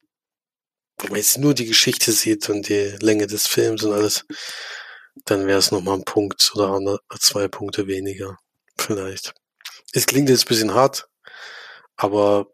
[0.98, 4.26] wenn man jetzt nur die Geschichte sieht und die Länge des Films und alles,
[5.26, 8.38] dann wäre es nochmal ein Punkt oder zwei Punkte weniger.
[8.78, 9.34] Vielleicht.
[9.94, 11.08] Es klingt jetzt ein bisschen hart,
[11.96, 12.48] aber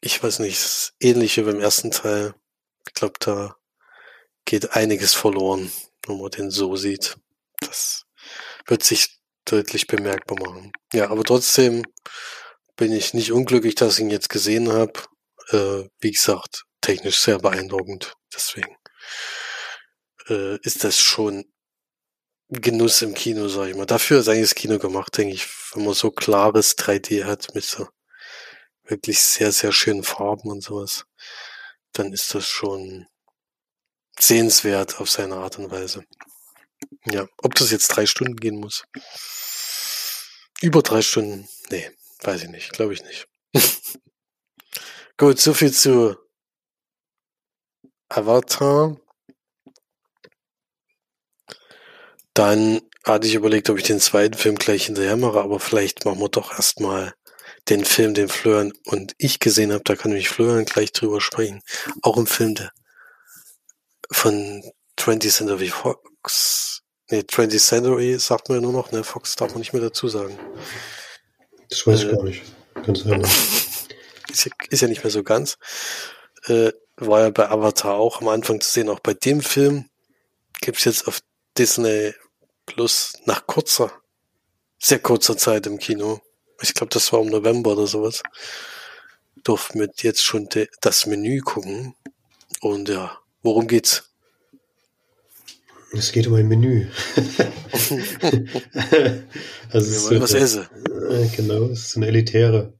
[0.00, 2.34] ich weiß nicht, ähnlich wie beim ersten Teil.
[2.86, 3.56] Ich glaube, da
[4.44, 5.70] geht einiges verloren,
[6.06, 7.16] wenn man den so sieht.
[7.60, 8.03] Das
[8.66, 10.72] wird sich deutlich bemerkbar machen.
[10.92, 11.84] Ja, aber trotzdem
[12.76, 14.92] bin ich nicht unglücklich, dass ich ihn jetzt gesehen habe.
[15.50, 18.14] Äh, wie gesagt, technisch sehr beeindruckend.
[18.34, 18.76] Deswegen
[20.28, 21.44] äh, ist das schon
[22.48, 23.86] Genuss im Kino, sag ich mal.
[23.86, 27.64] Dafür ist eigentlich das Kino gemacht, denke ich, wenn man so klares 3D hat mit
[27.64, 27.88] so
[28.84, 31.06] wirklich sehr, sehr schönen Farben und sowas,
[31.92, 33.06] dann ist das schon
[34.18, 36.04] sehenswert auf seine Art und Weise.
[37.06, 38.84] Ja, ob das jetzt drei Stunden gehen muss.
[40.62, 41.48] Über drei Stunden?
[41.70, 41.90] Nee,
[42.22, 43.28] weiß ich nicht, glaube ich nicht.
[45.16, 46.16] Gut, so viel zu
[48.08, 48.96] Avatar.
[52.32, 56.20] Dann hatte ich überlegt, ob ich den zweiten Film gleich hinterher mache, aber vielleicht machen
[56.20, 57.14] wir doch erstmal
[57.68, 59.84] den Film, den Florian und ich gesehen habe.
[59.84, 61.62] Da kann nämlich Florian gleich drüber sprechen.
[62.02, 62.72] Auch im Film der
[64.10, 64.62] von
[64.98, 66.83] 20th Century Fox
[67.14, 69.04] Nee, 20th Century sagt man ja nur noch, ne?
[69.04, 70.36] Fox darf man nicht mehr dazu sagen.
[71.68, 72.42] Das weiß ich äh, gar nicht.
[72.84, 73.20] Ganz sein.
[74.32, 75.56] ist, ja, ist ja nicht mehr so ganz.
[76.46, 78.88] Äh, war ja bei Avatar auch am Anfang zu sehen.
[78.88, 79.88] Auch bei dem Film
[80.60, 81.20] gibt's jetzt auf
[81.56, 82.14] Disney
[82.66, 83.92] Plus nach kurzer,
[84.80, 86.20] sehr kurzer Zeit im Kino.
[86.62, 88.24] Ich glaube, das war im November oder sowas.
[89.44, 90.48] Durften wir jetzt schon
[90.80, 91.94] das Menü gucken.
[92.60, 94.13] Und ja, worum geht's?
[95.96, 96.86] Es geht um ein Menü.
[99.70, 100.66] also Wir wollen was essen.
[101.10, 102.74] Äh, genau, es ist eine elitäre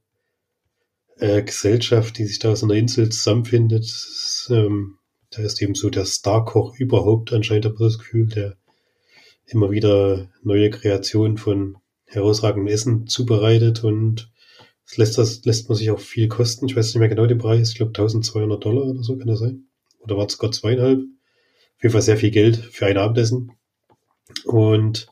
[1.17, 3.85] äh, Gesellschaft, die sich da aus einer Insel zusammenfindet.
[3.85, 4.97] Es, ähm,
[5.35, 8.57] Der ist eben so der Starkoch überhaupt anscheinend, habe ich das Gefühl, der
[9.45, 14.31] immer wieder neue Kreationen von herausragendem Essen zubereitet und
[14.85, 16.67] das lässt, das lässt man sich auch viel kosten.
[16.67, 17.69] Ich weiß nicht mehr genau den Preis.
[17.69, 19.67] Ich glaube 1200 Dollar oder so kann das sein.
[19.99, 21.01] Oder war es sogar zweieinhalb?
[21.77, 23.51] Auf jeden Fall sehr viel Geld für ein Abendessen.
[24.45, 25.07] Und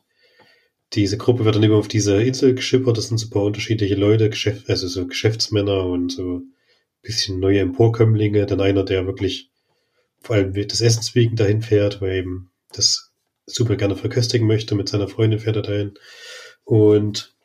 [0.93, 2.97] diese Gruppe wird dann immer auf diese Insel geschippert.
[2.97, 6.53] Das sind so ein paar unterschiedliche Leute, Geschäft, also so Geschäftsmänner und so ein
[7.01, 8.45] bisschen neue Emporkömmlinge.
[8.45, 9.49] Dann einer, der wirklich
[10.21, 13.11] vor allem des Essens wegen dahin fährt, weil eben das
[13.45, 14.75] super gerne verköstigen möchte.
[14.75, 15.93] Mit seiner Freundin fährt er dahin.
[16.63, 17.35] Und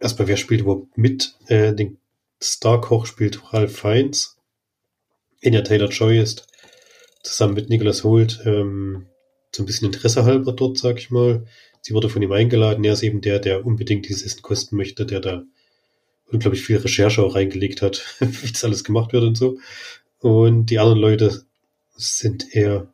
[0.00, 1.36] erstmal, wer spielt überhaupt mit?
[1.46, 1.98] Äh, den
[2.42, 4.36] Starkoch spielt Ralph Fiennes.
[5.40, 6.48] Enya Taylor-Joy ist
[7.22, 9.06] zusammen mit Nicholas Holt ähm,
[9.54, 11.46] so ein bisschen Interesse halber dort, sag ich mal.
[11.80, 12.84] Sie wurde von ihm eingeladen.
[12.84, 15.44] Er ist eben der, der unbedingt dieses Essen kosten möchte, der da
[16.30, 19.58] unglaublich viel Recherche auch reingelegt hat, wie das alles gemacht wird und so.
[20.20, 21.42] Und die anderen Leute
[21.96, 22.88] sind eher,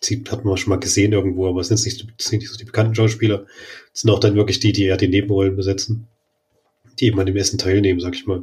[0.00, 2.64] sie hat man schon mal gesehen irgendwo, aber es sind nicht, sind nicht so die
[2.64, 3.46] bekannten Schauspieler.
[3.92, 6.06] Es sind auch dann wirklich die, die eher die Nebenrollen besetzen,
[6.98, 8.42] die eben an dem Essen teilnehmen, sag ich mal.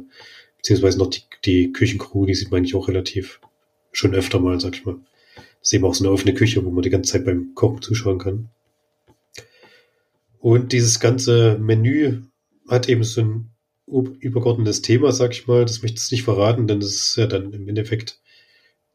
[0.56, 3.40] Beziehungsweise noch die, die Küchencrew, die sieht man eigentlich auch relativ
[3.92, 4.96] schon öfter mal, sag ich mal.
[5.62, 7.82] Das ist eben auch so eine offene Küche, wo man die ganze Zeit beim Kochen
[7.82, 8.50] zuschauen kann.
[10.40, 12.22] Und dieses ganze Menü
[12.68, 13.50] hat eben so ein
[13.86, 15.64] übergeordnetes Thema, sag ich mal.
[15.64, 18.20] Das möchte ich nicht verraten, denn das ist ja dann im Endeffekt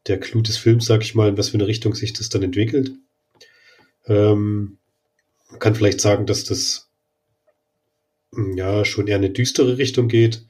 [0.08, 2.42] der Clou des Films, sag ich mal, in was für eine Richtung sich das dann
[2.42, 2.92] entwickelt.
[4.06, 4.76] Ähm,
[5.50, 6.90] man kann vielleicht sagen, dass das
[8.34, 10.44] hm, ja schon eher eine düstere Richtung geht.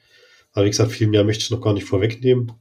[0.52, 2.54] Aber wie gesagt, viel mehr möchte ich noch gar nicht vorwegnehmen.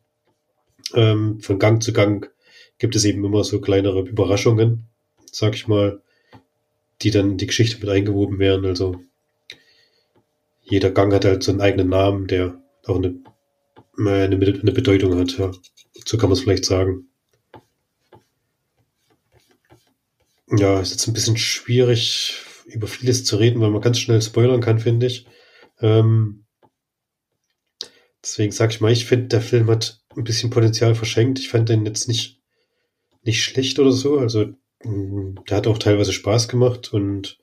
[0.94, 2.30] Ähm, von Gang zu Gang
[2.78, 4.88] gibt es eben immer so kleinere Überraschungen,
[5.32, 6.02] sag ich mal,
[7.02, 8.66] die dann in die Geschichte mit eingewoben werden.
[8.66, 9.02] Also
[10.64, 13.20] jeder Gang hat halt so einen eigenen Namen, der auch eine,
[13.98, 15.38] eine, eine Bedeutung hat.
[15.38, 15.52] Ja.
[16.06, 17.10] So kann man es vielleicht sagen.
[20.50, 24.62] Ja, ist jetzt ein bisschen schwierig, über vieles zu reden, weil man ganz schnell spoilern
[24.62, 25.26] kann, finde ich.
[25.80, 26.46] Ähm,
[28.24, 31.40] deswegen sage ich mal, ich finde, der Film hat ein bisschen Potenzial verschenkt.
[31.40, 32.37] Ich fand den jetzt nicht,
[33.28, 34.18] nicht schlecht oder so.
[34.18, 34.48] Also,
[34.84, 37.38] mm, der hat auch teilweise Spaß gemacht und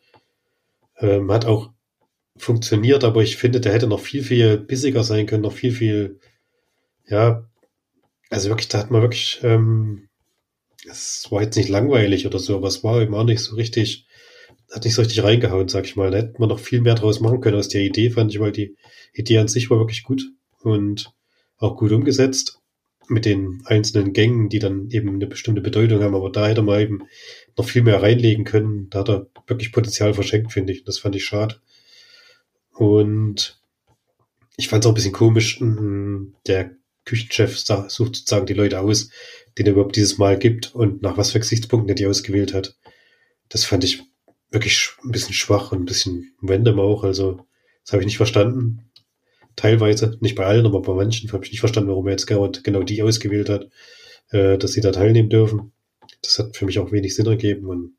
[0.98, 1.70] ähm, hat auch
[2.36, 6.18] funktioniert, aber ich finde, der hätte noch viel, viel bissiger sein können, noch viel, viel,
[7.06, 7.48] ja,
[8.30, 10.08] also wirklich, da hat man wirklich, ähm,
[10.90, 14.06] es war jetzt nicht langweilig oder so, aber es war eben auch nicht so richtig,
[14.72, 16.10] hat nicht so richtig reingehauen, sag ich mal.
[16.10, 18.52] Da hätte man noch viel mehr draus machen können aus der Idee, fand ich, weil
[18.52, 18.76] die
[19.12, 20.24] Idee an sich war wirklich gut
[20.62, 21.12] und
[21.58, 22.60] auch gut umgesetzt
[23.08, 26.80] mit den einzelnen Gängen, die dann eben eine bestimmte Bedeutung haben, aber da hätte man
[26.80, 27.02] eben
[27.56, 28.88] noch viel mehr reinlegen können.
[28.90, 30.84] Da hat er wirklich Potenzial verschenkt, finde ich.
[30.84, 31.56] Das fand ich schade.
[32.72, 33.60] Und
[34.56, 35.60] ich fand es auch ein bisschen komisch,
[36.46, 36.72] der
[37.04, 39.10] Küchenchef sucht sozusagen die Leute aus,
[39.58, 42.76] den er überhaupt dieses Mal gibt und nach was für Gesichtspunkten er die ausgewählt hat.
[43.48, 44.02] Das fand ich
[44.50, 47.04] wirklich ein bisschen schwach und ein bisschen random auch.
[47.04, 47.46] Also,
[47.84, 48.90] das habe ich nicht verstanden.
[49.56, 52.82] Teilweise, nicht bei allen, aber bei manchen habe ich nicht verstanden, warum er jetzt genau,
[52.82, 53.68] die ausgewählt hat,
[54.30, 55.72] äh, dass sie da teilnehmen dürfen.
[56.22, 57.94] Das hat für mich auch wenig Sinn ergeben und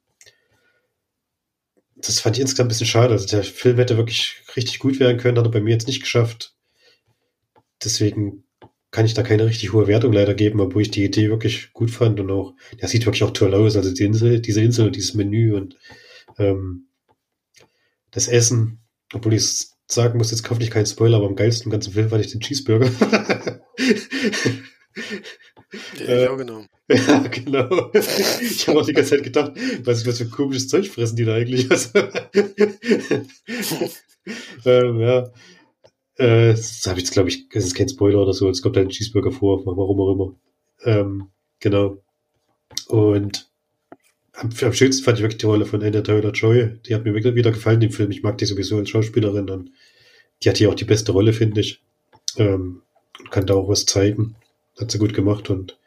[1.95, 3.13] das fand ich insgesamt ein bisschen schade.
[3.13, 6.01] Also der Film hätte wirklich richtig gut werden können, hat er bei mir jetzt nicht
[6.01, 6.53] geschafft.
[7.83, 8.43] Deswegen
[8.91, 11.91] kann ich da keine richtig hohe Wertung leider geben, obwohl ich die Idee wirklich gut
[11.91, 13.75] fand und auch, der sieht wirklich auch toll aus.
[13.75, 15.77] Also die Insel, diese Insel und dieses Menü und
[16.37, 16.87] ähm,
[18.11, 18.79] das Essen,
[19.13, 22.25] obwohl ich sagen muss, jetzt hoffentlich kein Spoiler, aber am geilsten im ganzen Film fand
[22.25, 22.89] ich den Cheeseburger.
[25.99, 26.67] Den äh, ich genommen.
[26.87, 27.91] Ja, genau.
[27.93, 31.33] Ich habe auch die ganze Zeit gedacht, was, was für komisches Zeug fressen die da
[31.33, 31.67] eigentlich?
[34.65, 35.31] ähm, ja.
[36.17, 38.77] Äh, das habe ich jetzt, glaube ich, das ist kein Spoiler oder so, es kommt
[38.77, 40.35] halt ein Cheeseburger vor, warum auch immer.
[40.83, 42.03] Ähm, genau.
[42.87, 43.49] Und
[44.35, 46.79] am, am schönsten fand ich wirklich die Rolle von Anna Taylor-Joy.
[46.85, 48.11] Die hat mir wirklich wieder gefallen, den Film.
[48.11, 49.71] Ich mag die sowieso als Schauspielerin und
[50.43, 51.81] die hat hier auch die beste Rolle, finde ich.
[52.37, 52.81] Ähm,
[53.31, 54.35] kann da auch was zeigen.
[54.79, 55.77] Hat sie gut gemacht und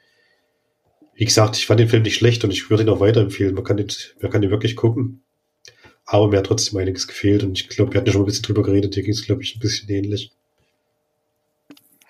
[1.14, 3.54] wie gesagt, ich fand den Film nicht schlecht und ich würde ihn auch weiterempfehlen.
[3.54, 3.88] Man kann den,
[4.22, 5.22] man kann den wirklich gucken.
[6.04, 8.44] Aber mir hat trotzdem einiges gefehlt und ich glaube, wir hatten ja schon ein bisschen
[8.44, 8.94] drüber geredet.
[8.94, 10.30] Hier ging es, glaube ich, ein bisschen ähnlich.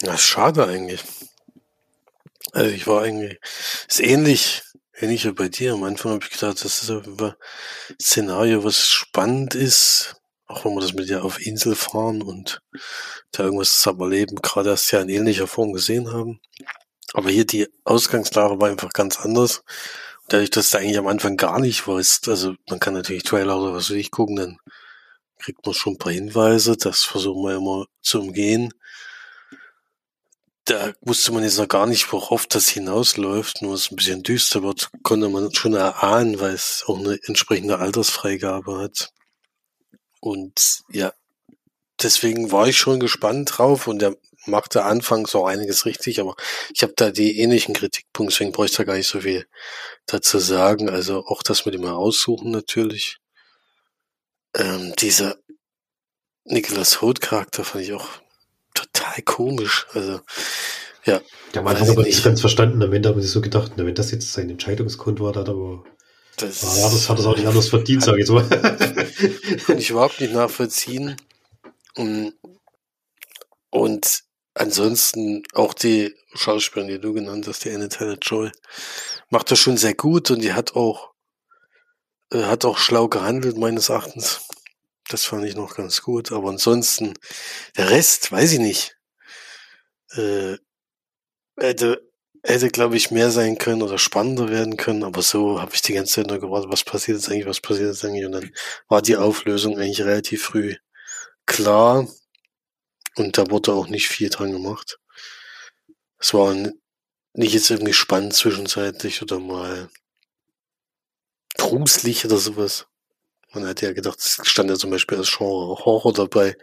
[0.03, 1.01] Na, schade eigentlich.
[2.53, 3.38] Also ich war eigentlich,
[3.88, 4.62] ist ähnlich,
[5.01, 5.75] ähnlich wie bei dir.
[5.75, 7.35] Am Anfang habe ich gedacht, das ist ein
[8.01, 10.17] Szenario, was spannend ist.
[10.47, 12.63] Auch wenn wir das mit dir auf Insel fahren und
[13.33, 16.41] da irgendwas zusammen erleben, gerade erst ja in ähnlicher Form gesehen haben.
[17.13, 19.63] Aber hier die Ausgangslage war einfach ganz anders.
[20.29, 23.75] Dadurch, dass du eigentlich am Anfang gar nicht weißt, also man kann natürlich Trailer oder
[23.75, 24.59] was will ich gucken, dann
[25.39, 26.77] kriegt man schon ein paar Hinweise.
[26.77, 28.73] Das versuchen wir immer zu umgehen.
[30.69, 33.63] Da wusste man jetzt noch gar nicht, worauf das hinausläuft.
[33.63, 37.79] Nur es ein bisschen düster wird, konnte man schon erahnen, weil es auch eine entsprechende
[37.79, 39.11] Altersfreigabe hat.
[40.21, 41.13] Und ja,
[42.03, 46.35] deswegen war ich schon gespannt drauf und der machte anfangs auch einiges richtig, aber
[46.75, 49.47] ich habe da die ähnlichen Kritikpunkte, deswegen bräuchte ich da gar nicht so viel
[50.07, 50.91] dazu sagen.
[50.91, 53.19] Also auch das mit dem Heraussuchen natürlich.
[54.55, 55.37] Ähm, dieser
[56.45, 58.09] Nicholas Holt Charakter fand ich auch
[58.79, 59.87] total komisch.
[59.93, 60.21] Also,
[61.09, 61.21] ja.
[61.55, 62.83] Der Mann hat aber nicht ganz verstanden.
[62.83, 65.85] Am Ende haben sie so gedacht, wenn das jetzt sein Entscheidungsgrund war, hat aber.
[66.37, 68.37] Das, ja, das hat es auch nicht anders verdient, sage ich so.
[69.66, 71.16] Kann ich überhaupt nicht nachvollziehen.
[71.97, 72.35] Und,
[73.71, 74.23] und
[74.55, 78.53] ansonsten auch die Schauspielerin, die du genannt hast, die Anne Taylor Joy,
[79.31, 81.11] macht das schon sehr gut und die hat auch,
[82.33, 84.42] äh, hat auch schlau gehandelt, meines Erachtens.
[85.09, 86.31] Das fand ich noch ganz gut.
[86.31, 87.14] Aber ansonsten,
[87.77, 88.97] der Rest, weiß ich nicht.
[90.12, 90.59] Äh,
[91.59, 92.03] hätte,
[92.42, 95.05] hätte glaube ich, mehr sein können oder spannender werden können.
[95.05, 97.88] Aber so habe ich die ganze Zeit nur gewartet, was passiert jetzt eigentlich, was passiert
[97.88, 98.27] jetzt eigentlich.
[98.27, 98.51] Und dann
[98.88, 100.77] war die Auflösung eigentlich relativ früh
[101.47, 102.09] klar.
[103.16, 104.99] Und da wurde auch nicht viel dran gemacht.
[106.21, 106.55] Es war
[107.35, 109.90] nicht jetzt irgendwie spannend zwischenzeitlich oder mal
[111.57, 112.87] gruselig oder sowas.
[113.53, 116.57] Man hätte ja gedacht, es stand ja zum Beispiel als Genre Horror dabei.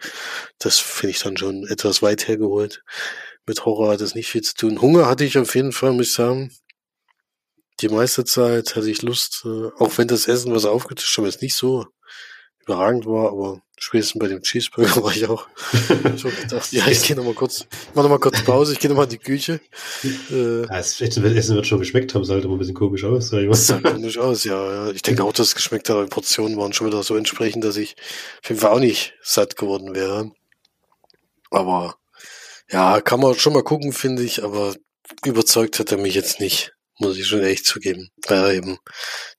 [0.60, 2.84] Das finde ich dann schon etwas weit hergeholt.
[3.48, 4.82] Mit Horror hat es nicht viel zu tun.
[4.82, 6.52] Hunger hatte ich auf jeden Fall, muss ich sagen.
[7.82, 11.42] Die meiste Zeit hatte ich Lust, äh, auch wenn das Essen, was aufgetischt haben, jetzt
[11.42, 11.86] nicht so
[12.66, 15.48] überragend war, aber spätestens bei dem Cheeseburger war ich auch
[16.18, 18.80] schon gedacht, ja, ich gehe noch mal kurz, ich mach noch mal kurz Pause, ich
[18.80, 19.60] gehe noch mal in die Küche.
[20.32, 23.30] Äh, ja, das Essen wird schon geschmeckt haben, sah halt immer ein bisschen komisch aus.
[23.30, 23.52] Sag ich mal.
[23.52, 24.92] Das sah komisch aus, ja, ja.
[24.92, 27.64] Ich denke auch, dass es geschmeckt hat, aber die Portionen waren schon wieder so entsprechend,
[27.64, 27.96] dass ich
[28.42, 30.32] auf jeden Fall auch nicht satt geworden wäre.
[31.52, 31.96] Aber
[32.70, 34.76] ja, kann man schon mal gucken, finde ich, aber
[35.24, 38.10] überzeugt hat er mich jetzt nicht, muss ich schon echt zugeben.
[38.28, 38.78] Weil er eben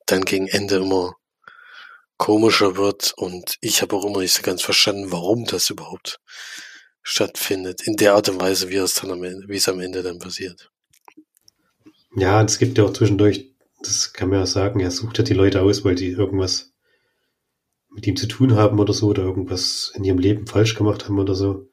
[0.06, 1.14] dann gegen Ende immer
[2.16, 6.18] komischer wird und ich habe auch immer nicht so ganz verstanden, warum das überhaupt
[7.02, 7.82] stattfindet.
[7.86, 10.18] In der Art und Weise, wie es dann am Ende, wie es am Ende dann
[10.18, 10.70] passiert.
[12.16, 15.34] Ja, es gibt ja auch zwischendurch, das kann man ja sagen, er sucht ja die
[15.34, 16.72] Leute aus, weil die irgendwas
[17.90, 21.18] mit ihm zu tun haben oder so oder irgendwas in ihrem Leben falsch gemacht haben
[21.18, 21.68] oder so.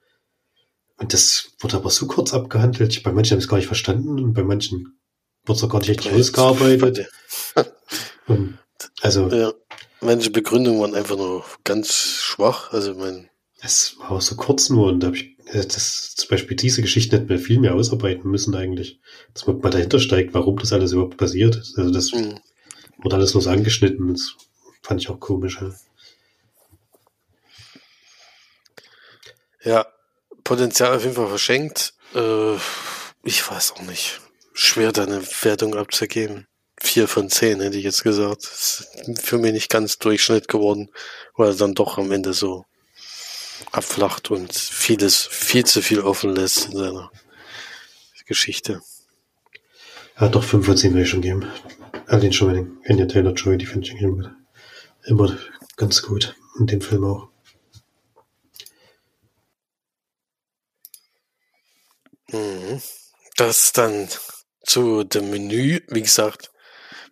[1.04, 3.04] Und das wurde aber so kurz abgehandelt.
[3.04, 4.98] Bei manchen habe ich es gar nicht verstanden und bei manchen
[5.46, 7.12] wurde es auch gar nicht richtig ausgearbeitet.
[9.02, 9.52] also ja.
[10.00, 12.72] Manche Begründungen waren einfach nur ganz schwach.
[12.72, 13.30] Also mein.
[13.62, 16.82] Es war auch so kurz nur und da habe ich, äh, das, zum Beispiel diese
[16.82, 19.02] Geschichten hätten wir viel mehr ausarbeiten müssen eigentlich.
[19.34, 21.58] Dass man mal dahinter steigt, warum das alles überhaupt passiert.
[21.76, 22.40] Also das mhm.
[23.00, 24.14] wurde alles nur so angeschnitten.
[24.14, 24.36] Das
[24.82, 25.60] fand ich auch komisch.
[25.60, 25.74] Ja.
[29.66, 29.93] ja,
[30.44, 31.94] Potenzial auf jeden Fall verschenkt.
[32.16, 32.56] Äh,
[33.24, 34.22] ich weiß auch nicht.
[34.54, 36.48] Schwer, da eine Wertung abzugeben
[36.84, 38.44] vier von zehn, hätte ich jetzt gesagt.
[38.44, 38.88] Ist
[39.22, 40.90] für mich nicht ganz Durchschnitt geworden,
[41.36, 42.66] weil er dann doch am Ende so
[43.72, 47.12] abflacht und vieles, viel zu viel offen lässt in seiner
[48.26, 48.82] Geschichte.
[50.20, 51.48] Ja, doch, fünf von zehn würde ich schon geben.
[52.08, 54.36] Allein schon mal Anya Taylor-Joy, die finde ich immer,
[55.06, 55.38] immer
[55.78, 56.36] ganz gut.
[56.60, 57.30] In dem Film auch.
[63.36, 64.10] Das dann
[64.66, 66.52] zu dem Menü, wie gesagt,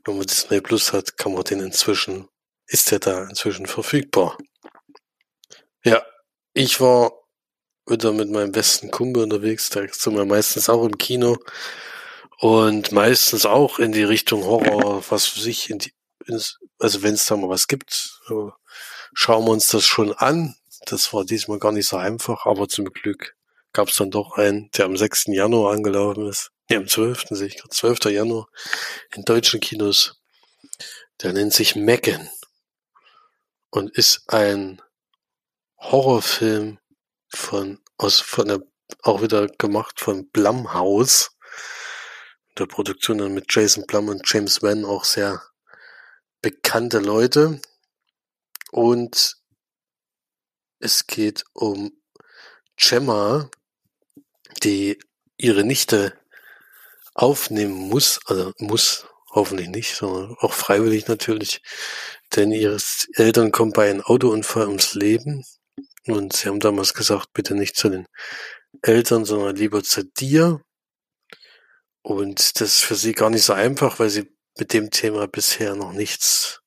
[0.05, 2.27] wenn man Disney Plus hat, kann man den inzwischen,
[2.65, 4.38] ist der da inzwischen verfügbar.
[5.84, 6.03] Ja,
[6.53, 7.12] ich war
[7.86, 11.38] wieder mit meinem besten Kumpel unterwegs, da sind wir meistens auch im Kino
[12.39, 15.93] und meistens auch in die Richtung Horror, was für sich in die,
[16.25, 18.19] ins, also wenn es da mal was gibt,
[19.13, 20.55] schauen wir uns das schon an.
[20.86, 23.36] Das war diesmal gar nicht so einfach, aber zum Glück
[23.73, 25.27] gab es dann doch einen, der am 6.
[25.27, 26.52] Januar angelaufen ist.
[26.69, 27.25] Ja, am 12.
[27.29, 28.06] sehe ich gerade, 12.
[28.06, 28.48] Januar
[29.15, 30.21] in deutschen Kinos.
[31.21, 32.29] Der nennt sich Megan
[33.69, 34.81] und ist ein
[35.77, 36.79] Horrorfilm
[37.29, 38.62] von, aus, von der,
[39.04, 41.31] auch wieder gemacht von Blumhouse.
[42.58, 45.41] Der Produktion dann mit Jason Blum und James Wan auch sehr
[46.41, 47.62] bekannte Leute.
[48.71, 49.37] Und
[50.79, 51.91] es geht um
[52.75, 53.50] Gemma,
[54.63, 54.99] die
[55.37, 56.13] ihre Nichte
[57.13, 61.62] aufnehmen muss, also muss hoffentlich nicht, sondern auch freiwillig natürlich,
[62.35, 62.77] denn ihre
[63.13, 65.45] Eltern kommen bei einem Autounfall ums Leben
[66.06, 68.06] und sie haben damals gesagt, bitte nicht zu den
[68.81, 70.62] Eltern, sondern lieber zu dir.
[72.02, 75.75] Und das ist für sie gar nicht so einfach, weil sie mit dem Thema bisher
[75.75, 76.62] noch nichts,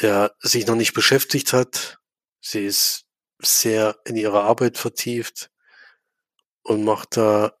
[0.00, 1.98] ja, sich noch nicht beschäftigt hat.
[2.40, 3.04] Sie ist
[3.40, 5.50] sehr in ihrer Arbeit vertieft
[6.66, 7.56] und macht da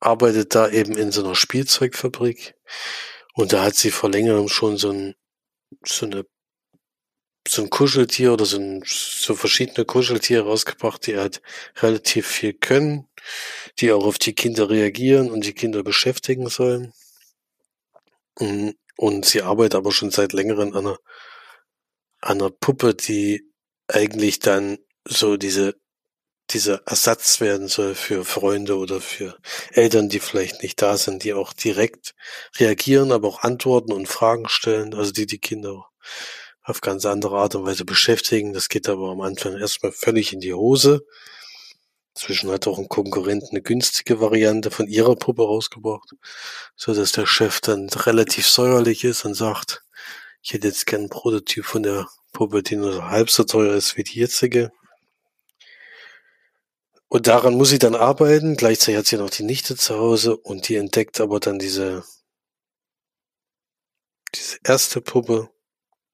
[0.00, 2.54] arbeitet da eben in so einer Spielzeugfabrik
[3.34, 5.14] und da hat sie vor längerem schon so ein,
[5.86, 6.26] so eine,
[7.46, 11.40] so ein Kuscheltier oder so, ein, so verschiedene Kuscheltiere rausgebracht, die halt
[11.76, 13.08] relativ viel können,
[13.78, 16.92] die auch auf die Kinder reagieren und die Kinder beschäftigen sollen.
[18.34, 20.98] Und, und sie arbeitet aber schon seit längerem an einer,
[22.20, 23.48] an einer Puppe, die
[23.88, 25.81] eigentlich dann so diese
[26.50, 29.36] dieser Ersatz werden soll für Freunde oder für
[29.70, 32.14] Eltern, die vielleicht nicht da sind, die auch direkt
[32.58, 35.86] reagieren, aber auch antworten und Fragen stellen, also die die Kinder
[36.62, 38.52] auf ganz andere Art und Weise beschäftigen.
[38.52, 41.04] Das geht aber am Anfang erstmal völlig in die Hose.
[42.14, 46.10] Zwischen hat auch ein Konkurrent eine günstige Variante von ihrer Puppe rausgebracht,
[46.76, 49.82] so dass der Chef dann relativ säuerlich ist und sagt,
[50.42, 53.96] ich hätte jetzt gern einen Prototyp von der Puppe, die nur halb so teuer ist
[53.96, 54.72] wie die jetzige.
[57.12, 58.56] Und daran muss sie dann arbeiten.
[58.56, 62.04] Gleichzeitig hat sie noch die Nichte zu Hause und die entdeckt aber dann diese,
[64.34, 65.50] diese erste Puppe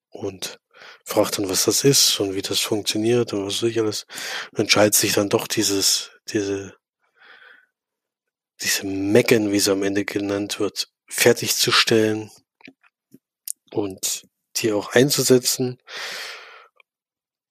[0.08, 0.58] und
[1.04, 4.06] fragt dann, was das ist und wie das funktioniert und was weiß ich alles.
[4.50, 6.74] Und entscheidet sich dann doch dieses, diese,
[8.60, 12.28] diese Mecken, wie sie am Ende genannt wird, fertigzustellen
[13.70, 14.26] und
[14.56, 15.80] die auch einzusetzen.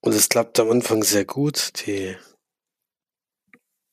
[0.01, 1.85] Und es klappt am Anfang sehr gut.
[1.85, 2.17] Die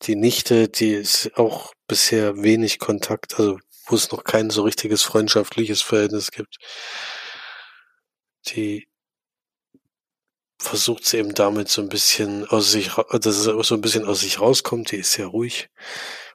[0.07, 5.03] die Nichte, die ist auch bisher wenig Kontakt, also wo es noch kein so richtiges
[5.03, 6.57] freundschaftliches Verhältnis gibt.
[8.47, 8.87] Die
[10.59, 14.21] versucht sie eben damit so ein bisschen aus sich, dass es so ein bisschen aus
[14.21, 14.91] sich rauskommt.
[14.93, 15.69] Die ist sehr ruhig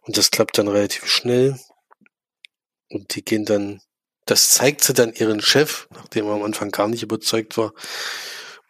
[0.01, 1.59] und das klappt dann relativ schnell.
[2.89, 3.81] Und die gehen dann,
[4.25, 7.73] das zeigt sie dann ihren Chef, nachdem er am Anfang gar nicht überzeugt war.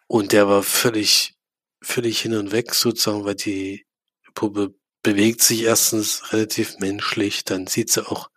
[0.06, 1.34] Und der war völlig,
[1.82, 3.86] völlig hin und weg sozusagen, weil die
[4.34, 8.30] Puppe bewegt sich erstens relativ menschlich, dann sieht sie auch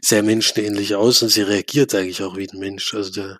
[0.00, 2.94] sehr menschenähnlich aus und sie reagiert eigentlich auch wie ein Mensch.
[2.94, 3.38] Also da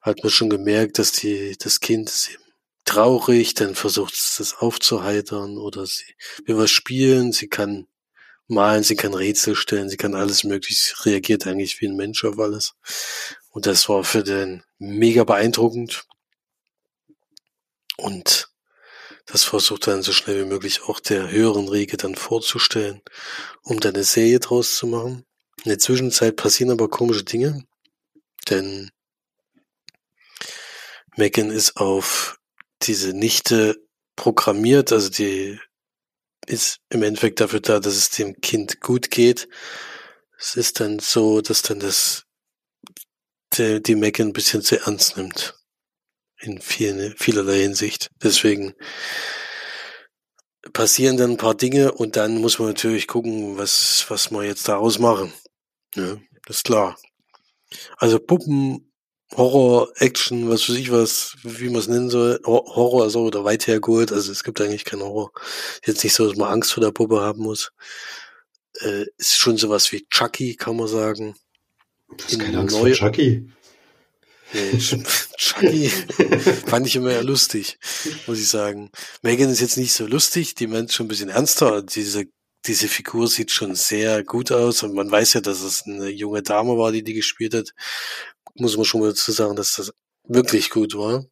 [0.00, 2.42] hat man schon gemerkt, dass die, das Kind ist eben
[2.84, 6.14] traurig, dann versucht es das aufzuheitern oder sie
[6.46, 7.86] will was spielen, sie kann
[8.46, 12.38] malen, sie kann Rätsel stellen, sie kann alles mögliche, reagiert eigentlich wie ein Mensch auf
[12.38, 12.74] alles.
[13.50, 16.06] Und das war für den mega beeindruckend.
[17.96, 18.48] Und
[19.26, 23.02] das versucht dann so schnell wie möglich auch der höheren Riege dann vorzustellen,
[23.62, 25.24] um dann eine Serie draus zu machen.
[25.64, 27.64] In der Zwischenzeit passieren aber komische Dinge,
[28.48, 28.90] denn
[31.16, 32.38] Megan ist auf
[32.82, 33.76] diese Nichte
[34.14, 35.58] programmiert, also die
[36.46, 39.48] ist im Endeffekt dafür da, dass es dem Kind gut geht.
[40.38, 42.24] Es ist dann so, dass dann das
[43.54, 45.55] die, Megan ein bisschen zu ernst nimmt
[46.40, 48.10] in vielen, vielerlei Hinsicht.
[48.22, 48.74] Deswegen
[50.72, 54.68] passieren dann ein paar Dinge und dann muss man natürlich gucken, was, was wir jetzt
[54.68, 55.32] daraus machen.
[55.94, 56.16] Ja,
[56.46, 56.98] das ist klar.
[57.96, 58.92] Also Puppen,
[59.34, 63.66] Horror, Action, was weiß ich was, wie man es nennen soll, Horror also oder weit
[63.66, 65.32] hergeholt, also es gibt eigentlich keinen Horror.
[65.84, 67.72] Jetzt nicht so, dass man Angst vor der Puppe haben muss.
[68.80, 71.34] Äh, ist schon sowas wie Chucky, kann man sagen.
[72.08, 73.50] Du hast keine Angst vor Chucky.
[74.52, 75.88] Nee, Chucky
[76.66, 77.78] fand ich immer ja lustig,
[78.26, 78.90] muss ich sagen.
[79.22, 81.82] Megan ist jetzt nicht so lustig, die meint schon ein bisschen ernster.
[81.82, 82.26] Diese,
[82.64, 86.42] diese Figur sieht schon sehr gut aus und man weiß ja, dass es eine junge
[86.42, 87.74] Dame war, die die gespielt hat.
[88.54, 89.92] Muss man schon mal dazu sagen, dass das
[90.24, 91.24] wirklich gut war.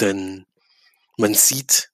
[0.00, 0.46] Denn
[1.16, 1.90] man sieht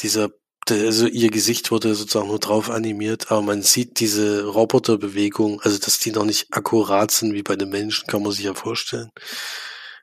[0.00, 0.30] dieser
[0.70, 5.98] also ihr Gesicht wurde sozusagen nur drauf animiert, aber man sieht diese Roboterbewegung, also dass
[5.98, 9.10] die noch nicht akkurat sind wie bei den Menschen, kann man sich ja vorstellen.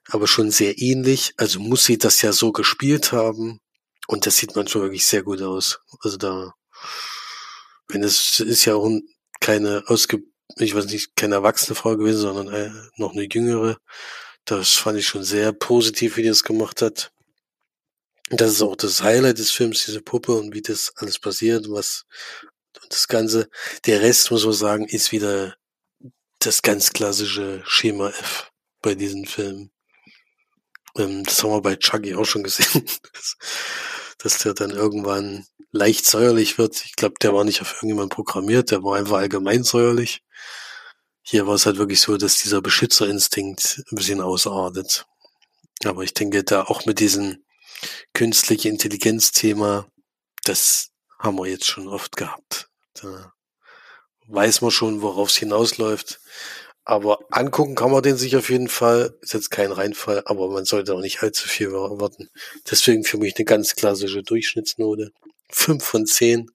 [0.09, 1.34] Aber schon sehr ähnlich.
[1.38, 3.59] Also muss sie das ja so gespielt haben.
[4.07, 5.80] Und das sieht man schon wirklich sehr gut aus.
[6.01, 6.53] Also da,
[7.89, 8.89] wenn es ist ja auch
[9.41, 10.20] keine ausge,
[10.57, 13.78] ich weiß nicht, keine erwachsene Frau gewesen, sondern äh, noch eine jüngere.
[14.45, 17.11] Das fand ich schon sehr positiv, wie die das gemacht hat.
[18.30, 22.05] Das ist auch das Highlight des Films, diese Puppe und wie das alles passiert, was
[22.82, 23.49] und das Ganze.
[23.86, 25.55] Der Rest, muss man sagen, ist wieder
[26.39, 28.51] das ganz klassische Schema F
[28.82, 29.71] bei diesen Filmen.
[30.97, 33.38] Ähm, das haben wir bei Chucky auch schon gesehen, dass,
[34.17, 36.86] dass der dann irgendwann leicht säuerlich wird.
[36.86, 40.23] Ich glaube, der war nicht auf irgendjemand programmiert, der war einfach allgemein säuerlich.
[41.21, 45.05] Hier war es halt wirklich so, dass dieser Beschützerinstinkt ein bisschen ausartet.
[45.84, 47.45] Aber ich denke, da auch mit diesen
[48.13, 49.88] künstliche Intelligenz-Thema,
[50.43, 52.69] das haben wir jetzt schon oft gehabt.
[52.93, 53.34] Da
[54.28, 56.19] weiß man schon, worauf es hinausläuft.
[56.84, 59.17] Aber angucken kann man den sich auf jeden Fall.
[59.21, 62.30] Ist jetzt kein Reinfall, aber man sollte auch nicht allzu viel erwarten.
[62.69, 65.11] Deswegen für mich eine ganz klassische Durchschnittsnote.
[65.49, 66.49] Fünf von zehn.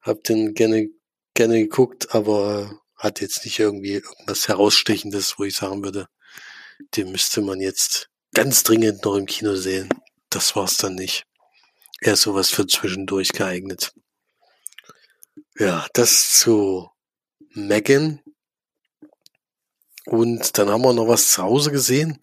[0.00, 0.90] Hab den gerne
[1.34, 6.06] gerne geguckt, aber hat jetzt nicht irgendwie irgendwas herausstechendes, wo ich sagen würde,
[6.96, 9.88] den müsste man jetzt ganz dringend noch im Kino sehen.
[10.32, 11.26] Das war's dann nicht.
[12.00, 13.92] Eher sowas für zwischendurch geeignet.
[15.58, 16.88] Ja, das zu
[17.50, 18.20] Megan.
[20.06, 22.18] Und dann haben wir noch was zu Hause gesehen.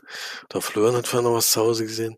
[0.51, 2.17] Der Florian hat vorher noch was zu Hause gesehen.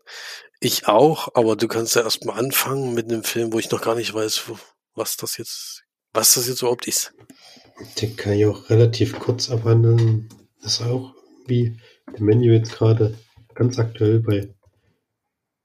[0.60, 3.94] Ich auch, aber du kannst ja erstmal anfangen mit einem Film, wo ich noch gar
[3.94, 4.44] nicht weiß,
[4.94, 5.82] was das jetzt,
[6.14, 7.12] was das jetzt überhaupt ist.
[8.00, 10.30] Den kann ich auch relativ kurz abhandeln.
[10.62, 11.14] Das ist auch
[11.46, 11.78] wie
[12.16, 13.18] im Menü jetzt gerade
[13.54, 14.54] ganz aktuell bei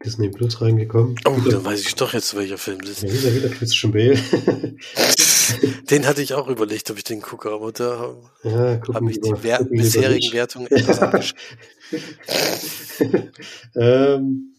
[0.04, 1.16] Disney Plus reingekommen.
[1.26, 3.04] Oh, dann weiß ich doch jetzt, welcher Film das ist.
[3.04, 4.18] Ja, wieder, wieder Christian Bale.
[5.90, 9.34] den hatte ich auch überlegt, ob ich den gucke, aber da ja, habe ich die
[9.42, 11.42] Wer bisherigen Wertungen etwas abgeschrieben.
[13.76, 14.56] ähm,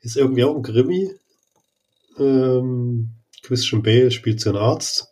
[0.00, 1.10] ist irgendwie auch ein Grimmi.
[2.18, 3.10] Ähm,
[3.42, 5.08] Christian Bale spielt so einen Arzt,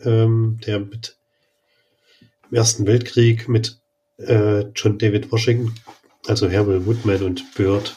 [0.00, 1.16] ähm, der mit
[2.50, 3.80] im Ersten Weltkrieg mit
[4.18, 5.74] äh, John David Washington,
[6.26, 7.96] also Herbert Woodman und Bird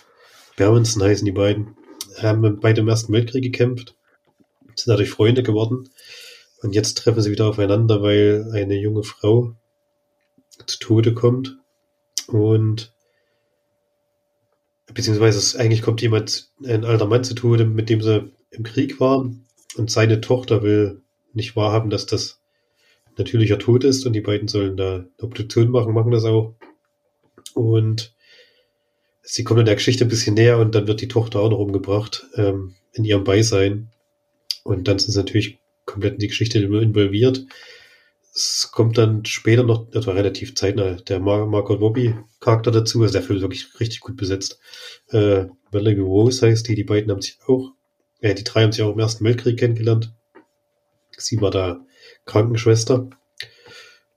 [0.62, 1.76] Bermanson heißen die beiden,
[2.22, 3.96] haben beide im Ersten Weltkrieg gekämpft,
[4.76, 5.90] sind dadurch Freunde geworden.
[6.62, 9.56] Und jetzt treffen sie wieder aufeinander, weil eine junge Frau
[10.68, 11.58] zu Tode kommt.
[12.28, 12.94] Und
[14.94, 19.48] beziehungsweise eigentlich kommt jemand, ein alter Mann zu Tode, mit dem sie im Krieg waren.
[19.78, 21.02] Und seine Tochter will
[21.34, 22.40] nicht wahrhaben, dass das
[23.18, 24.06] natürlicher Tod ist.
[24.06, 26.54] Und die beiden sollen da eine Obduktion machen, machen das auch.
[27.56, 28.14] Und
[29.22, 31.60] sie kommen in der Geschichte ein bisschen näher und dann wird die Tochter auch noch
[31.60, 33.90] umgebracht ähm, in ihrem Beisein.
[34.64, 37.46] Und dann sind sie natürlich komplett in die Geschichte involviert.
[38.34, 43.02] Es kommt dann später noch, etwa relativ zeitnah, der Mar Margot Robbie Charakter dazu.
[43.02, 44.60] Also der Film wirklich richtig gut besetzt.
[45.10, 47.74] Äh, Valerie Rose heißt die, die beiden haben sich auch,
[48.22, 50.14] äh, die drei haben sich auch im Ersten Weltkrieg kennengelernt.
[51.18, 51.86] Sie war da
[52.26, 53.10] Krankenschwester.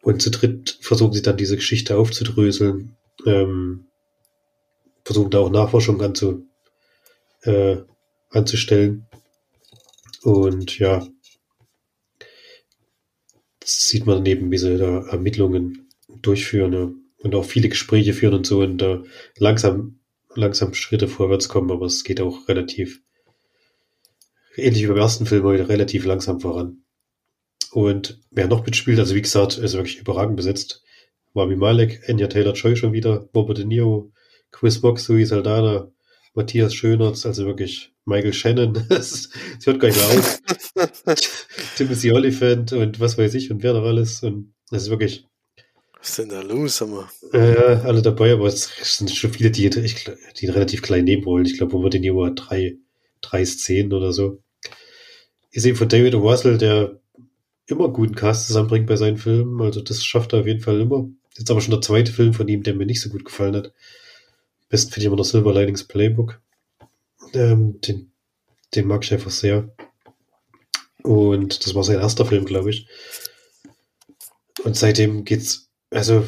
[0.03, 2.97] Und zu dritt versuchen sie dann diese Geschichte aufzudröseln,
[3.27, 3.87] ähm,
[5.05, 6.47] versuchen da auch Nachforschung anzu,
[7.43, 7.77] äh,
[8.31, 9.07] anzustellen.
[10.23, 11.07] Und ja,
[13.63, 18.47] sieht man neben, wie sie da Ermittlungen durchführen ja, und auch viele Gespräche führen und
[18.47, 19.03] so und da
[19.39, 20.01] langsam,
[20.35, 23.03] langsam Schritte vorwärts kommen, aber es geht auch relativ,
[24.57, 26.85] ähnlich wie beim ersten Film, heute relativ langsam voran.
[27.73, 30.85] Und wer noch mitspielt, also wie gesagt, ist wirklich überragend besetzt.
[31.33, 34.13] Mami Malek, Anya Taylor-Joy schon wieder, Robert De Niro,
[34.55, 35.91] Chris Box, Louis Saldana,
[36.35, 38.87] Matthias Schönertz, also wirklich Michael Shannon.
[38.89, 39.29] Es
[39.65, 40.41] hört gar nicht mehr auf.
[41.77, 44.23] Timothy Oliphant und was weiß ich und wer noch alles.
[44.23, 45.27] Und das ist wirklich.
[45.99, 47.11] Was ist denn da los, Hammer?
[47.33, 49.93] Äh, alle dabei, aber es sind schon viele, die, die,
[50.39, 51.47] die relativ klein nebenrollen.
[51.47, 52.77] Ich glaube, Robert De Niro hat drei,
[53.23, 54.41] drei Szenen oder so.
[55.51, 57.01] Ich sehe von David Russell, der
[57.67, 59.61] immer guten Cast zusammenbringt bei seinen Filmen.
[59.61, 61.09] Also das schafft er auf jeden Fall immer.
[61.37, 63.73] Jetzt aber schon der zweite Film von ihm, der mir nicht so gut gefallen hat.
[64.75, 66.43] Besten finde ich immer noch Silver Linings Playbook.
[67.33, 68.11] Ähm, den,
[68.75, 69.73] den mag ich einfach sehr.
[71.05, 72.89] Und das war sein erster Film, glaube ich.
[74.65, 76.27] Und seitdem geht's, also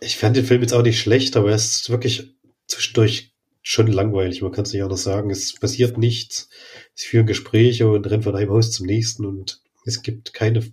[0.00, 2.34] ich fand den Film jetzt auch nicht schlecht, aber er ist wirklich
[2.66, 3.32] zwischendurch
[3.62, 4.42] schon langweilig.
[4.42, 5.30] Man kann es nicht anders sagen.
[5.30, 6.48] Es passiert nichts.
[6.96, 10.72] Sie führen Gespräche und rennen von einem Haus zum nächsten und es gibt keine,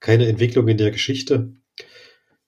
[0.00, 1.52] keine Entwicklung in der Geschichte.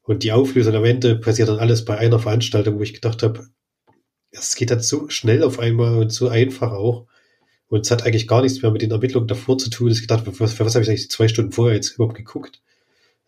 [0.06, 3.48] Und die Auflösung am Ende passiert dann alles bei einer Veranstaltung, wo ich gedacht habe,
[4.30, 7.06] es geht dann so schnell auf einmal und so einfach auch.
[7.68, 9.90] Und es hat eigentlich gar nichts mehr mit den Ermittlungen davor zu tun.
[9.90, 12.62] Ich gedacht, für was, für was habe ich eigentlich zwei Stunden vorher jetzt überhaupt geguckt?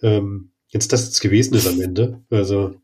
[0.03, 2.21] Ähm, jetzt das jetzt gewesen ist am Ende.
[2.31, 2.77] Also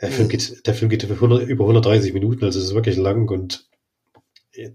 [0.00, 2.96] der Film geht, der Film geht über, 100, über 130 Minuten, also es ist wirklich
[2.96, 3.66] lang und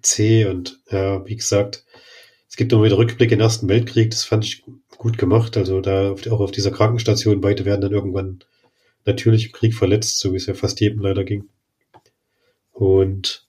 [0.02, 1.86] zäh und ja, wie gesagt,
[2.50, 4.64] es gibt immer wieder Rückblicke in den Ersten Weltkrieg, das fand ich
[5.04, 5.58] gut gemacht.
[5.58, 8.40] Also da auch auf dieser Krankenstation, beide werden dann irgendwann
[9.06, 11.50] natürlich im Krieg verletzt, so wie es ja fast jedem leider ging.
[12.72, 13.46] Und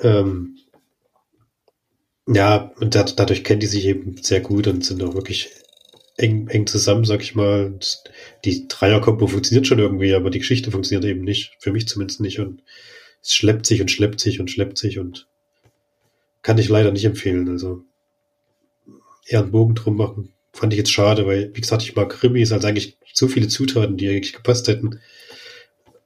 [0.00, 0.56] ähm,
[2.26, 5.50] ja, und da, dadurch kennen die sich eben sehr gut und sind auch wirklich
[6.16, 7.66] eng, eng zusammen, sag ich mal.
[7.66, 8.02] Und
[8.46, 11.56] die Dreierkombo funktioniert schon irgendwie, aber die Geschichte funktioniert eben nicht.
[11.58, 12.40] Für mich zumindest nicht.
[12.40, 12.62] Und
[13.20, 15.28] es schleppt sich und schleppt sich und schleppt sich und
[16.40, 17.50] kann ich leider nicht empfehlen.
[17.50, 17.84] Also
[19.24, 20.34] eher einen Bogen drum machen.
[20.52, 23.96] Fand ich jetzt schade, weil, wie gesagt, ich mag Krimis, also eigentlich so viele Zutaten,
[23.96, 25.00] die eigentlich gepasst hätten.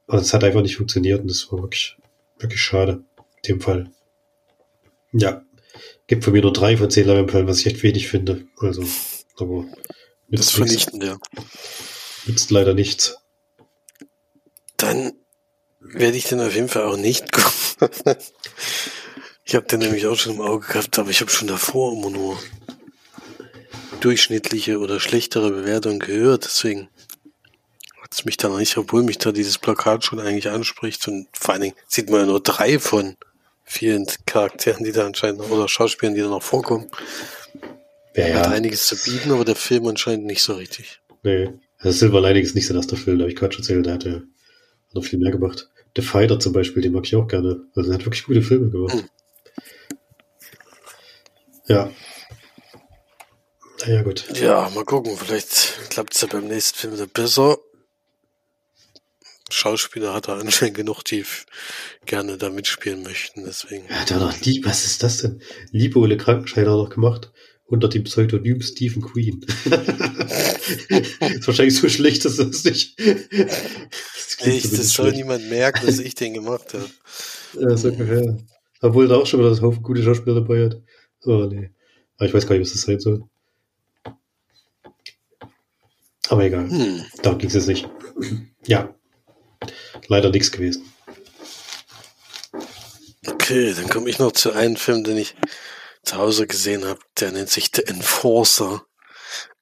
[0.05, 1.97] Und es hat einfach nicht funktioniert und das war wirklich,
[2.39, 3.03] wirklich schade.
[3.43, 3.91] In dem Fall.
[5.11, 5.43] Ja.
[6.07, 8.45] Gibt von mir nur drei von zehn Leinwandperlen, was ich echt wenig finde.
[8.57, 8.83] Also,
[9.37, 9.65] aber.
[10.29, 11.17] Das vernichten, ja.
[12.25, 13.17] Nützt leider nichts.
[14.77, 15.13] Dann
[15.79, 17.31] werde ich den auf jeden Fall auch nicht
[17.79, 18.15] gucken.
[19.43, 22.09] Ich habe den nämlich auch schon im Auge gehabt, aber ich habe schon davor immer
[22.09, 22.37] nur
[23.99, 26.45] durchschnittliche oder schlechtere Bewertung gehört.
[26.45, 26.89] Deswegen
[28.01, 31.07] hat es mich da noch nicht, obwohl mich da dieses Plakat schon eigentlich anspricht.
[31.07, 33.17] Und vor allen Dingen sieht man ja nur drei von
[33.63, 36.89] vielen Charakteren, die da anscheinend oder Schauspielern, die da noch vorkommen.
[38.15, 38.35] Ja, ja.
[38.37, 41.01] Hat einiges zu bieten, aber der Film anscheinend nicht so richtig.
[41.23, 41.49] Nee.
[41.79, 44.05] Also Silver Lining ist nicht sein erster Film, da habe ich Quatsch erzählt, der hat
[44.05, 44.21] ja
[44.93, 45.69] noch viel mehr gemacht.
[45.95, 47.65] The Fighter zum Beispiel, den mag ich auch gerne.
[47.75, 48.93] Also er hat wirklich gute Filme gemacht.
[48.93, 49.09] Hm.
[51.67, 51.91] Ja.
[53.85, 54.25] Naja, gut.
[54.39, 55.17] Ja, mal gucken.
[55.17, 57.57] Vielleicht klappt es ja beim nächsten Film besser.
[59.49, 61.23] Schauspieler hat er anscheinend genug, die
[62.05, 63.85] gerne da mitspielen möchten, deswegen.
[63.89, 65.41] Ja, der hat doch lieb, was ist das denn?
[65.71, 67.31] Liebe Ole Krankenschein hat er noch gemacht.
[67.65, 69.45] Unter dem Pseudonym Stephen Queen.
[71.19, 72.97] ist wahrscheinlich so schlecht, dass das nicht.
[72.97, 76.89] Das, nee, das soll niemand merken, dass ich den gemacht habe.
[77.59, 78.37] Ja, so ungefähr.
[78.79, 80.81] Obwohl da auch schon wieder das Haufen gute Schauspieler dabei hat.
[81.25, 81.71] Oh, nee.
[82.15, 83.23] Aber ich weiß gar nicht, was das sein soll.
[86.29, 86.69] Aber egal.
[86.69, 87.05] Hm.
[87.21, 87.89] Da ging es jetzt nicht.
[88.65, 88.93] Ja.
[90.07, 90.91] Leider nichts gewesen.
[93.25, 95.35] Okay, dann komme ich noch zu einem Film, den ich
[96.03, 96.99] zu Hause gesehen habe.
[97.19, 98.85] Der nennt sich The Enforcer.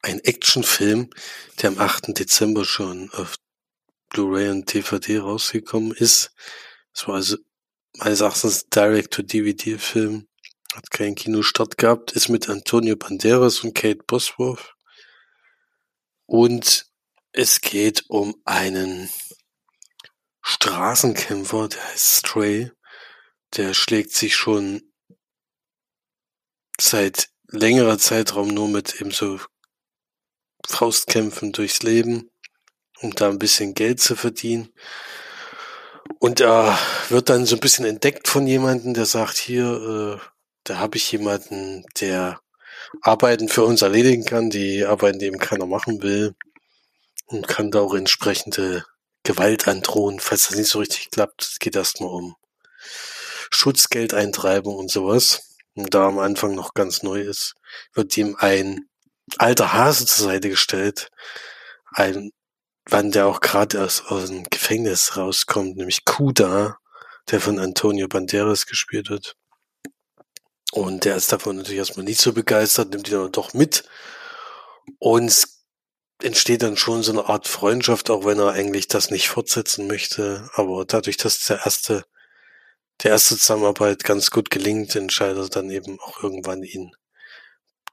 [0.02, 1.10] Ein Actionfilm,
[1.62, 2.18] der am 8.
[2.20, 3.38] Dezember schon auf
[4.10, 6.32] Blu-ray und DVD rausgekommen ist.
[6.94, 7.38] Es war also
[7.98, 10.28] meines Erachtens Direct-to-DVD-Film.
[10.76, 12.12] Hat keinen Kinostart gehabt.
[12.12, 14.75] Ist mit Antonio Banderas und Kate Bosworth.
[16.26, 16.88] Und
[17.32, 19.10] es geht um einen
[20.42, 22.72] Straßenkämpfer, der heißt Stray.
[23.56, 24.82] Der schlägt sich schon
[26.80, 29.40] seit längerer Zeitraum nur mit eben so
[30.68, 32.32] Faustkämpfen durchs Leben,
[33.02, 34.74] um da ein bisschen Geld zu verdienen.
[36.20, 36.78] Und er
[37.10, 40.26] wird dann so ein bisschen entdeckt von jemandem, der sagt, hier, äh,
[40.64, 42.40] da habe ich jemanden, der
[43.02, 46.36] Arbeiten für uns erledigen kann, die Arbeiten, die eben keiner machen will
[47.28, 48.86] und kann da auch entsprechende
[49.24, 51.42] Gewalt androhen, falls das nicht so richtig klappt.
[51.42, 52.36] Es geht erstmal um
[53.50, 55.56] Schutzgeldeintreibung und sowas.
[55.74, 57.56] Und da am Anfang noch ganz neu ist,
[57.94, 58.88] wird ihm ein
[59.38, 61.10] alter Hase zur Seite gestellt.
[61.92, 62.32] Ein
[62.90, 66.78] wann der auch gerade aus, aus dem Gefängnis rauskommt, nämlich Kuda,
[67.32, 69.36] der von Antonio Banderas gespielt wird.
[70.76, 73.86] Und der ist davon natürlich erstmal nicht so begeistert, nimmt ihn aber doch mit.
[75.00, 75.48] Und
[76.22, 80.50] entsteht dann schon so eine Art Freundschaft, auch wenn er eigentlich das nicht fortsetzen möchte.
[80.54, 82.04] Aber dadurch, dass der erste,
[83.02, 86.92] der erste Zusammenarbeit ganz gut gelingt, entscheidet er dann eben auch irgendwann ihn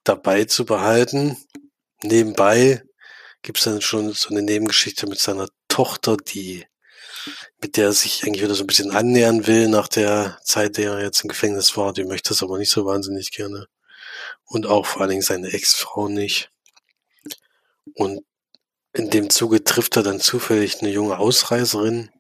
[0.02, 1.36] dabei zu behalten.
[2.02, 2.82] Nebenbei
[3.42, 6.66] gibt's dann schon so eine Nebengeschichte mit seiner Tochter, die
[7.62, 10.94] mit der er sich eigentlich wieder so ein bisschen annähern will nach der Zeit, der
[10.94, 11.92] er jetzt im Gefängnis war.
[11.92, 13.68] Die möchte es aber nicht so wahnsinnig gerne.
[14.44, 16.50] Und auch vor allen Dingen seine Ex-Frau nicht.
[17.94, 18.24] Und
[18.92, 22.10] in dem Zuge trifft er dann zufällig eine junge Ausreiserin,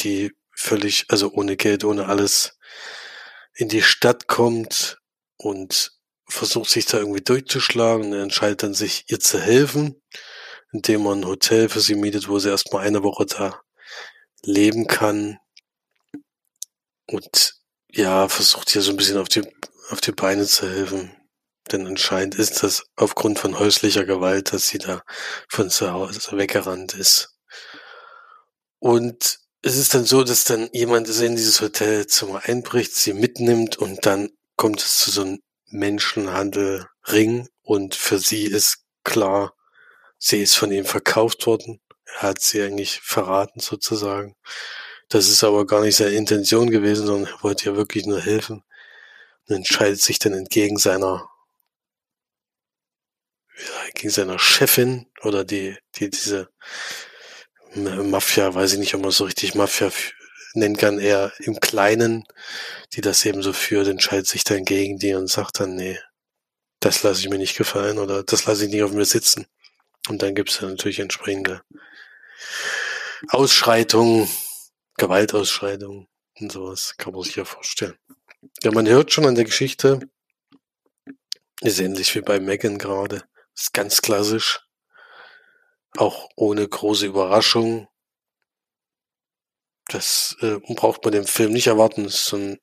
[0.00, 2.58] die völlig, also ohne Geld, ohne alles
[3.54, 4.98] in die Stadt kommt
[5.36, 5.92] und
[6.28, 10.02] versucht sich da irgendwie durchzuschlagen und er entscheidet dann sich ihr zu helfen,
[10.72, 13.62] indem man ein Hotel für sie mietet, wo sie erstmal eine Woche da
[14.44, 15.38] leben kann
[17.06, 17.54] und
[17.90, 19.42] ja, versucht ihr so ein bisschen auf die,
[19.90, 21.14] auf die Beine zu helfen.
[21.70, 25.02] Denn anscheinend ist das aufgrund von häuslicher Gewalt, dass sie da
[25.48, 27.36] von zu Hause weggerannt ist.
[28.78, 34.04] Und es ist dann so, dass dann jemand in dieses Hotelzimmer einbricht, sie mitnimmt und
[34.06, 39.54] dann kommt es zu so einem Menschenhandelring und für sie ist klar,
[40.18, 41.80] sie ist von ihm verkauft worden.
[42.16, 44.36] Er hat sie eigentlich verraten sozusagen.
[45.08, 48.62] Das ist aber gar nicht seine Intention gewesen, sondern er wollte ihr wirklich nur helfen
[49.48, 51.28] und entscheidet sich dann entgegen seiner
[53.56, 56.48] ja, gegen seiner Chefin oder die, die diese
[57.74, 59.90] Mafia, weiß ich nicht, ob man so richtig Mafia
[60.54, 62.24] nennen kann, eher im Kleinen,
[62.92, 65.98] die das eben so führt, entscheidet sich dann gegen die und sagt dann, nee,
[66.80, 69.46] das lasse ich mir nicht gefallen oder das lasse ich nicht auf mir sitzen.
[70.08, 71.62] Und dann gibt es natürlich entsprechende
[73.28, 74.28] Ausschreitungen,
[74.96, 76.08] Gewaltausschreitungen
[76.40, 77.96] und sowas, kann man sich ja vorstellen.
[78.62, 80.00] Ja, man hört schon an der Geschichte,
[81.62, 83.22] ist ähnlich wie bei Megan gerade.
[83.56, 84.60] Ist ganz klassisch.
[85.96, 87.88] Auch ohne große Überraschung.
[89.86, 92.06] Das äh, braucht man dem Film nicht erwarten.
[92.06, 92.58] Ist so ein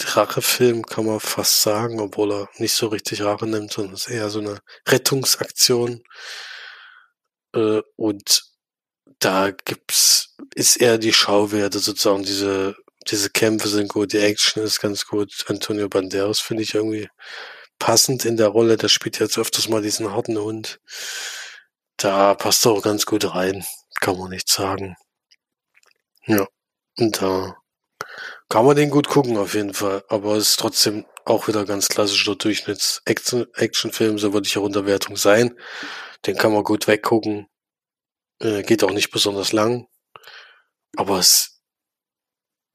[0.00, 4.12] Rachefilm, kann man fast sagen, obwohl er nicht so richtig Rache nimmt, sondern es ist
[4.12, 6.02] eher so eine Rettungsaktion.
[7.54, 8.49] Äh, und
[9.20, 12.74] da gibt's, ist eher die Schauwerte sozusagen, diese,
[13.08, 15.44] diese Kämpfe sind gut, die Action ist ganz gut.
[15.46, 17.08] Antonio Banderas finde ich irgendwie
[17.78, 18.76] passend in der Rolle.
[18.76, 20.80] Der spielt jetzt öfters mal diesen harten Hund.
[21.96, 23.64] Da passt er auch ganz gut rein,
[24.00, 24.96] kann man nicht sagen.
[26.26, 26.46] Ja,
[26.98, 27.56] und da
[28.48, 30.02] kann man den gut gucken auf jeden Fall.
[30.08, 35.16] Aber es ist trotzdem auch wieder ganz klassischer Durchschnitts-Actionfilm, so würde ich auch unter Wertung
[35.16, 35.56] sein.
[36.26, 37.49] Den kann man gut weggucken.
[38.40, 39.86] Äh, geht auch nicht besonders lang.
[40.96, 41.62] Aber es,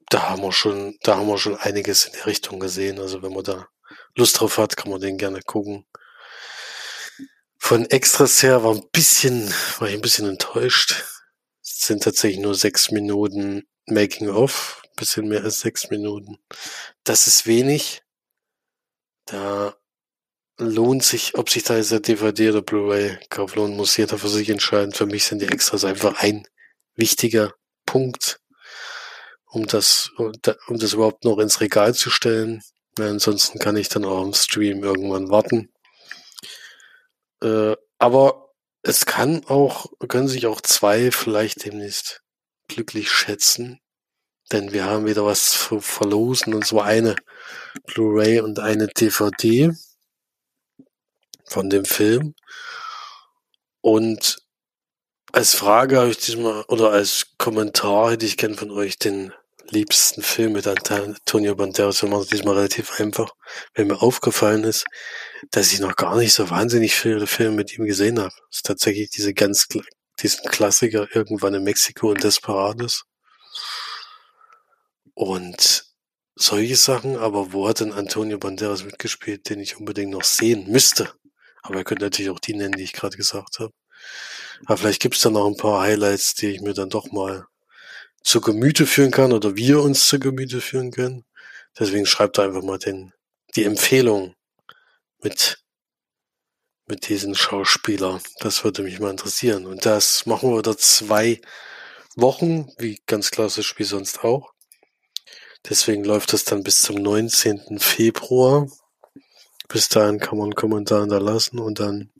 [0.09, 2.99] da haben wir schon, da haben wir schon einiges in die Richtung gesehen.
[2.99, 3.67] Also wenn man da
[4.15, 5.85] Lust drauf hat, kann man den gerne gucken.
[7.57, 11.03] Von Extras her war ein bisschen, war ich ein bisschen enttäuscht.
[11.63, 16.37] Es sind tatsächlich nur sechs Minuten Making of, bisschen mehr als sechs Minuten.
[17.03, 18.03] Das ist wenig.
[19.25, 19.75] Da
[20.57, 24.49] lohnt sich, ob sich da jetzt der DVD oder Blu-ray-Kauf lohnt, muss jeder für sich
[24.49, 24.93] entscheiden.
[24.93, 26.47] Für mich sind die Extras einfach ein
[26.95, 27.53] wichtiger
[27.85, 28.39] Punkt,
[29.45, 32.61] um das, um das überhaupt noch ins Regal zu stellen.
[32.97, 35.69] Ja, ansonsten kann ich dann auch im Stream irgendwann warten.
[37.41, 42.21] Äh, aber es kann auch, können sich auch zwei vielleicht demnächst
[42.67, 43.79] glücklich schätzen,
[44.51, 47.15] denn wir haben wieder was zu verlosen und zwar eine
[47.87, 49.71] Blu-ray und eine DVD
[51.47, 52.35] von dem Film.
[53.81, 54.37] Und
[55.31, 59.33] als Frage habe ich diesmal, oder als Kommentar hätte ich gern von euch den
[59.69, 62.01] liebsten Film mit Antonio Banderas.
[62.01, 63.31] Wir machen es diesmal relativ einfach,
[63.73, 64.85] wenn mir aufgefallen ist,
[65.51, 68.33] dass ich noch gar nicht so wahnsinnig viele Filme mit ihm gesehen habe.
[68.49, 69.67] Das ist tatsächlich diese ganz,
[70.21, 73.03] diesen Klassiker irgendwann in Mexiko und Desperados.
[75.13, 75.85] Und
[76.35, 81.13] solche Sachen, aber wo hat denn Antonio Banderas mitgespielt, den ich unbedingt noch sehen müsste?
[81.65, 83.73] Aber ihr könnt natürlich auch die nennen, die ich gerade gesagt habe.
[84.65, 87.45] Aber vielleicht gibt es da noch ein paar Highlights, die ich mir dann doch mal
[88.23, 91.25] zu Gemüte führen kann oder wir uns zu Gemüte führen können.
[91.77, 93.13] Deswegen schreibt einfach mal den,
[93.55, 94.35] die Empfehlung
[95.21, 95.63] mit,
[96.87, 98.21] mit diesen Schauspieler.
[98.39, 99.65] Das würde mich mal interessieren.
[99.65, 101.41] Und das machen wir wieder zwei
[102.15, 104.53] Wochen, wie ganz klassisch wie sonst auch.
[105.67, 107.79] Deswegen läuft das dann bis zum 19.
[107.79, 108.67] Februar.
[109.67, 112.11] Bis dahin kann man einen Kommentar hinterlassen und dann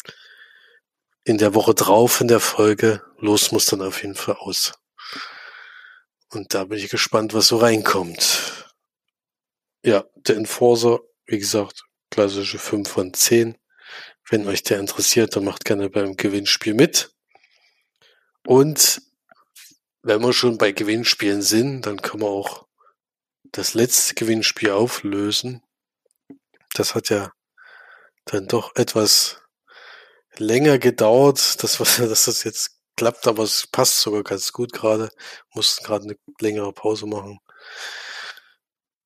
[1.24, 4.74] in der Woche drauf in der Folge los muss dann auf jeden Fall aus.
[6.30, 8.74] Und da bin ich gespannt, was so reinkommt.
[9.84, 13.58] Ja, der Enforcer, wie gesagt, klassische 5 von 10.
[14.30, 17.12] Wenn euch der interessiert, dann macht gerne beim Gewinnspiel mit.
[18.46, 19.02] Und
[20.02, 22.68] wenn wir schon bei Gewinnspielen sind, dann können wir auch
[23.52, 25.64] das letzte Gewinnspiel auflösen.
[26.74, 27.32] Das hat ja
[28.26, 29.42] dann doch etwas
[30.38, 35.10] länger gedauert, dass, dass das jetzt klappt, aber es passt sogar ganz gut gerade.
[35.54, 37.40] Mussten gerade eine längere Pause machen.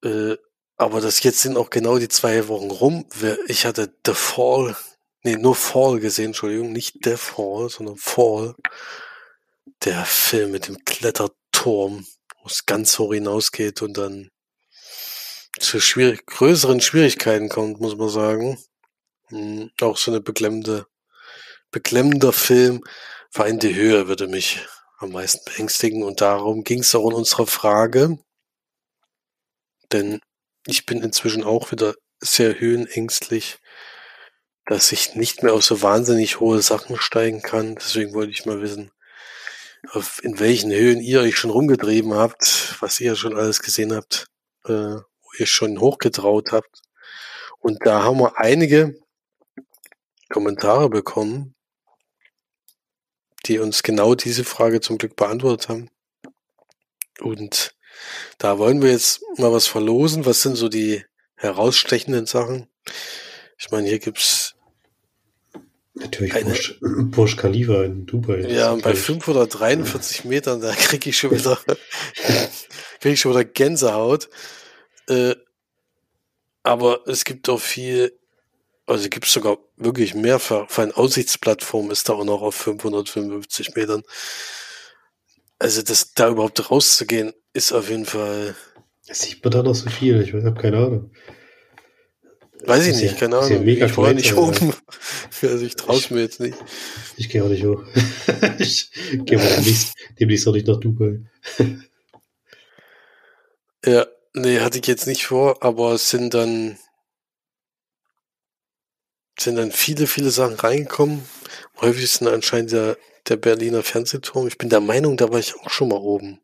[0.04, 0.38] Äh,
[0.78, 3.06] aber das jetzt sind auch genau die zwei Wochen rum.
[3.48, 4.78] Ich hatte The Fall,
[5.24, 8.56] nee, nur Fall gesehen, Entschuldigung, nicht The Fall, sondern Fall.
[9.84, 12.06] Der Film mit dem Kletterturm,
[12.40, 14.30] wo es ganz hoch hinausgeht und dann
[15.60, 18.58] zu schwierig, größeren Schwierigkeiten kommt, muss man sagen.
[19.30, 20.88] Hm, auch so eine beklemmende,
[21.72, 22.84] beklemmender Film.
[23.34, 24.66] War die Höhe würde mich
[24.98, 28.18] am meisten beängstigen und darum ging es auch in unserer Frage.
[29.92, 30.20] Denn
[30.68, 33.60] ich bin inzwischen auch wieder sehr höhenängstlich,
[34.66, 37.76] dass ich nicht mehr auf so wahnsinnig hohe Sachen steigen kann.
[37.76, 38.92] Deswegen wollte ich mal wissen,
[39.92, 44.28] auf, in welchen Höhen ihr euch schon rumgetrieben habt, was ihr schon alles gesehen habt,
[44.66, 46.82] äh, wo ihr schon hochgetraut habt.
[47.60, 49.00] Und da haben wir einige
[50.30, 51.56] Kommentare bekommen,
[53.46, 55.90] die uns genau diese Frage zum Glück beantwortet haben.
[57.20, 57.76] Und
[58.38, 60.26] da wollen wir jetzt mal was verlosen.
[60.26, 61.04] Was sind so die
[61.36, 62.68] herausstechenden Sachen?
[63.58, 64.56] Ich meine, hier gibt's
[65.96, 68.42] Natürlich eine, Burj, Burj Khalifa in Dubai.
[68.48, 71.60] Ja, bei 543 Metern, da kriege ich schon wieder,
[73.02, 74.30] krieg ich schon wieder Gänsehaut.
[75.08, 75.36] Äh,
[76.64, 78.19] aber es gibt auch viel
[78.90, 80.70] also gibt es sogar wirklich mehrfach.
[80.70, 84.04] Für eine Aussichtsplattform ist da auch noch auf 555 Metern.
[85.60, 88.56] Also das da überhaupt rauszugehen, ist auf jeden Fall.
[89.04, 90.22] Sieht man da noch so viel?
[90.22, 91.12] Ich habe keine Ahnung.
[92.66, 93.68] Weiß ich nicht, ja, keine Ahnung.
[93.68, 94.74] Ja ich war nicht oben.
[95.42, 96.58] also ich traue mir jetzt nicht.
[97.16, 97.84] Ich gehe auch nicht hoch.
[98.60, 98.92] ich
[99.26, 101.20] gehe mal demnächst, demnächst auch nicht nach Dubai.
[103.86, 106.78] ja, nee, hatte ich jetzt nicht vor, aber es sind dann
[109.42, 111.28] sind dann viele, viele Sachen reingekommen.
[111.76, 114.48] Am häufigsten anscheinend der, der Berliner Fernsehturm.
[114.48, 116.40] Ich bin der Meinung, da war ich auch schon mal oben.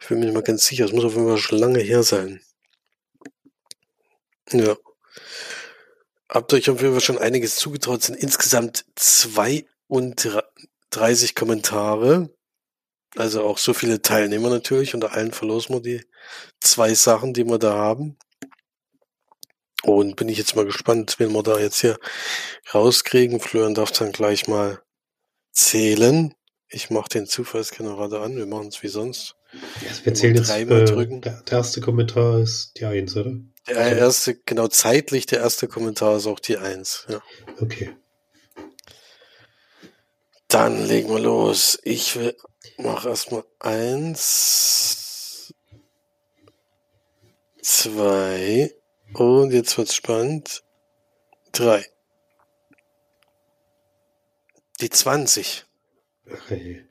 [0.00, 0.84] Ich bin mir nicht mal ganz sicher.
[0.84, 2.40] Es muss auf jeden Fall schon lange her sein.
[4.52, 4.76] Ja.
[6.28, 8.00] habt euch auf jeden Fall schon einiges zugetraut.
[8.00, 12.30] Es sind insgesamt 32 Kommentare.
[13.16, 14.94] Also auch so viele Teilnehmer natürlich.
[14.94, 16.04] Unter allen verlosen wir die
[16.60, 18.18] zwei Sachen, die wir da haben.
[19.84, 21.98] Und bin ich jetzt mal gespannt, wen wir da jetzt hier
[22.72, 23.38] rauskriegen.
[23.38, 24.80] Florian darf dann gleich mal
[25.52, 26.34] zählen.
[26.68, 28.36] Ich mache den Zufallsgenerator an.
[28.36, 29.36] Wir machen es wie sonst.
[29.52, 33.36] Ja, wir zählen jetzt, äh, der, der, erste Kommentar ist die Eins, oder?
[33.68, 37.06] Der erste, genau zeitlich, der erste Kommentar ist auch die Eins.
[37.08, 37.22] Ja.
[37.60, 37.94] Okay.
[40.48, 41.78] Dann legen wir los.
[41.82, 42.18] Ich
[42.78, 45.54] mache erstmal eins,
[47.60, 48.74] zwei
[49.14, 50.62] und jetzt wird's spannend.
[51.52, 51.86] Drei.
[54.80, 55.64] Die 20.
[56.30, 56.84] Okay.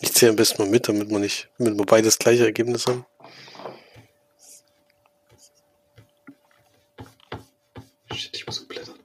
[0.00, 2.86] Ich zähle am besten mal mit, damit wir nicht, damit wir beide das gleiche Ergebnis
[2.86, 3.06] haben.
[8.12, 8.95] Shit, ich muss umblättern.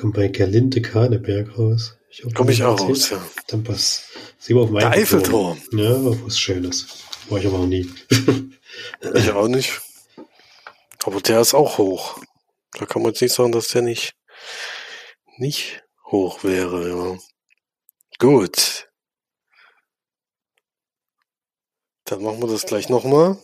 [0.00, 1.96] Komme bei Gerlinde Kahneberg raus.
[2.34, 3.24] Komme ich auch raus, ja.
[3.48, 4.08] Dann passt.
[4.38, 5.60] Sie war auf meinem Der Eiffelturm.
[5.72, 5.94] Ja,
[6.24, 6.86] was Schönes.
[7.28, 7.88] War ich aber noch nie.
[9.14, 9.80] ich auch nicht.
[11.04, 12.18] Aber der ist auch hoch.
[12.72, 14.14] Da kann man jetzt nicht sagen, dass der nicht,
[15.36, 17.18] nicht hoch wäre, ja.
[18.18, 18.88] Gut.
[22.04, 23.38] Dann machen wir das gleich nochmal.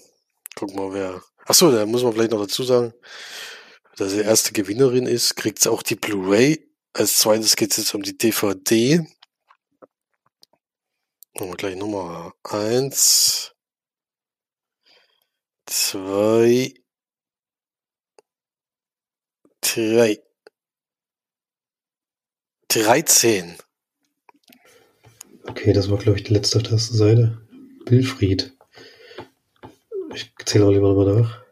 [0.57, 1.22] Gucken wir, wer.
[1.44, 2.92] Achso, da muss man vielleicht noch dazu sagen,
[3.97, 6.62] dass die erste Gewinnerin ist, kriegt sie auch die Blu-ray.
[6.92, 8.99] Als zweites geht es jetzt um die DVD.
[11.34, 13.55] Machen wir gleich Nummer eins,
[15.66, 16.74] zwei,
[19.61, 20.18] drei,
[22.68, 23.57] dreizehn.
[25.47, 27.40] Okay, das war, glaube ich, die letzte Tastenseite.
[27.86, 28.57] Wilfried.
[30.14, 31.45] Ich zähle mal lieber nochmal nach.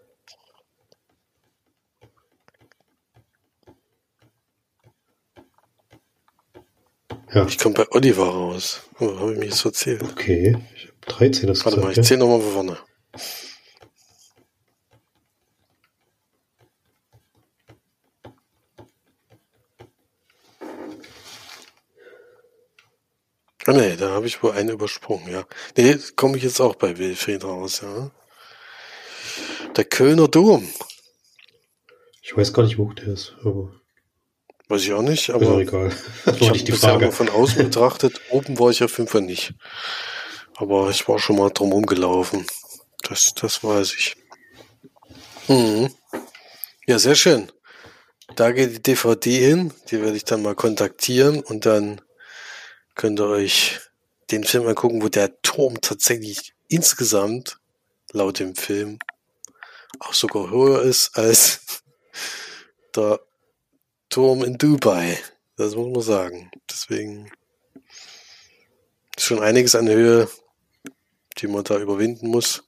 [7.35, 7.47] Ja.
[7.47, 8.82] Ich komme bei Oliver raus.
[9.01, 10.03] Oh, habe ich mich jetzt erzählt.
[10.05, 12.78] Okay, ich habe 13 das Warte gesagt, mal, ich zähle nochmal von vorne.
[23.66, 25.45] Ah nee, da habe ich wohl einen übersprungen, ja.
[25.76, 28.11] Nee, komme ich jetzt auch bei Wilfried raus, ja.
[29.74, 30.68] Der Kölner Dom.
[32.22, 33.72] Ich weiß gar nicht, wo der ist, aber.
[34.75, 35.43] Weiß ich auch nicht, aber.
[35.43, 35.93] Ist auch egal.
[36.25, 37.12] Das ich habe die Frage.
[37.12, 38.20] von außen betrachtet.
[38.31, 39.55] Oben war ich auf jeden Fall nicht.
[40.57, 42.45] Aber ich war schon mal drumherum gelaufen.
[43.09, 44.16] Das, das weiß ich.
[45.47, 45.95] Mhm.
[46.89, 47.53] Ja, sehr schön.
[48.35, 49.72] Da geht die DVD hin.
[49.93, 52.01] Die werde ich dann mal kontaktieren und dann
[52.97, 53.79] könnt ihr euch
[54.33, 57.61] den Film angucken, wo der Turm tatsächlich insgesamt
[58.11, 58.99] laut dem Film
[60.01, 61.61] auch sogar höher ist als
[62.97, 63.20] der
[64.14, 65.18] Turm in Dubai.
[65.56, 66.48] Das muss man sagen.
[66.70, 67.32] Deswegen
[69.16, 70.28] ist schon einiges an Höhe,
[71.38, 72.62] die man da überwinden muss.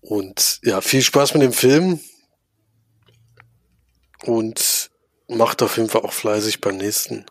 [0.00, 1.98] Und ja, viel Spaß mit dem Film.
[4.22, 4.92] Und
[5.26, 7.26] macht auf jeden Fall auch fleißig beim nächsten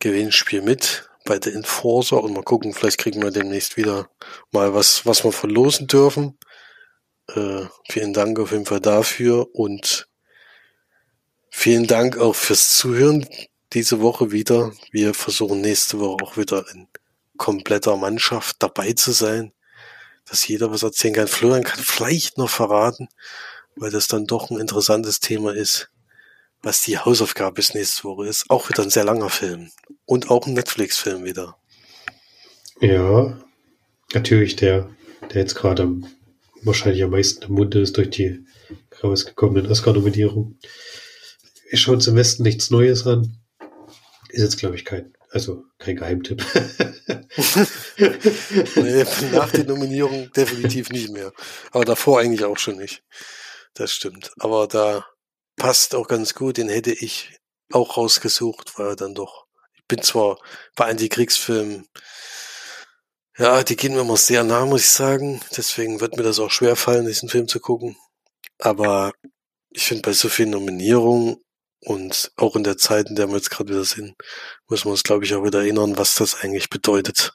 [0.00, 4.10] Gewinnspiel mit bei der Enforcer und mal gucken, vielleicht kriegen wir demnächst wieder
[4.50, 6.36] mal was, was wir verlosen dürfen.
[7.28, 10.08] Äh, vielen Dank auf jeden Fall dafür und
[11.56, 13.26] vielen Dank auch fürs Zuhören
[13.72, 14.72] diese Woche wieder.
[14.92, 16.86] Wir versuchen nächste Woche auch wieder in
[17.38, 19.52] kompletter Mannschaft dabei zu sein,
[20.26, 21.28] dass jeder was erzählen kann.
[21.28, 23.08] Florian kann vielleicht noch verraten,
[23.74, 25.90] weil das dann doch ein interessantes Thema ist,
[26.62, 28.50] was die Hausaufgabe bis nächste Woche ist.
[28.50, 29.70] Auch wieder ein sehr langer Film.
[30.04, 31.56] Und auch ein Netflix-Film wieder.
[32.80, 33.40] Ja,
[34.12, 34.90] natürlich der,
[35.32, 35.90] der jetzt gerade
[36.62, 38.44] wahrscheinlich am meisten im Munde ist durch die
[39.02, 40.58] rausgekommenen Oscar-Nominierung.
[41.68, 43.38] Wir schauen zum Westen nichts Neues an.
[44.28, 46.44] Ist jetzt, glaube ich, kein, also kein Geheimtipp.
[48.76, 51.32] nee, nach der Nominierung definitiv nicht mehr.
[51.72, 53.02] Aber davor eigentlich auch schon nicht.
[53.74, 54.32] Das stimmt.
[54.38, 55.06] Aber da
[55.56, 56.56] passt auch ganz gut.
[56.58, 57.38] Den hätte ich
[57.72, 60.38] auch rausgesucht, weil er dann doch, ich bin zwar
[60.76, 61.88] bei Antikriegsfilmen,
[63.38, 65.40] ja, die gehen mir immer sehr nah, muss ich sagen.
[65.56, 67.96] Deswegen wird mir das auch schwer fallen, diesen Film zu gucken.
[68.58, 69.12] Aber
[69.70, 71.36] ich finde, bei so vielen Nominierungen
[71.86, 74.16] und auch in der Zeit, in der wir jetzt gerade wieder sind,
[74.66, 77.34] muss man uns, glaube ich, auch wieder erinnern, was das eigentlich bedeutet.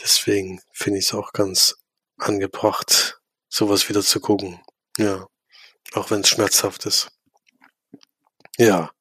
[0.00, 1.74] Deswegen finde ich es auch ganz
[2.18, 4.60] angebracht, sowas wieder zu gucken.
[4.96, 5.26] Ja.
[5.92, 7.08] Auch wenn es schmerzhaft ist.
[8.58, 8.92] Ja.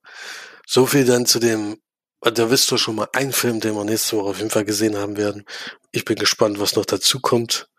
[0.66, 1.80] so viel dann zu dem,
[2.22, 4.98] da wisst ihr schon mal ein Film, den wir nächste Woche auf jeden Fall gesehen
[4.98, 5.46] haben werden.
[5.92, 7.70] Ich bin gespannt, was noch dazu kommt,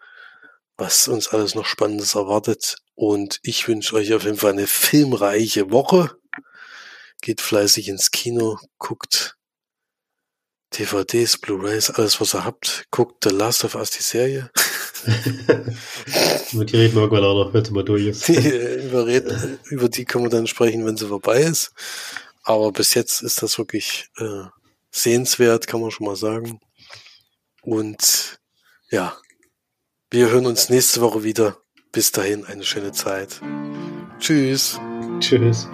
[0.77, 2.77] was uns alles noch Spannendes erwartet.
[2.95, 6.22] Und ich wünsche euch auf jeden Fall eine filmreiche Woche.
[7.23, 9.37] Geht fleißig ins Kino, guckt
[10.79, 12.87] DVDs, Blu-rays, alles was ihr habt.
[12.91, 14.51] Guckt The Last of Us, die Serie.
[16.53, 18.29] über die reden wir irgendwann auch noch, wenn sie mal durch ist.
[18.29, 21.73] über, reden, über die können wir dann sprechen, wenn sie vorbei ist.
[22.43, 24.45] Aber bis jetzt ist das wirklich äh,
[24.91, 26.61] sehenswert, kann man schon mal sagen.
[27.63, 28.41] Und
[28.91, 29.17] ja,
[30.11, 31.59] wir hören uns nächste Woche wieder.
[31.93, 33.41] Bis dahin eine schöne Zeit.
[34.19, 34.81] Tschüss.
[35.21, 35.69] Tschüss.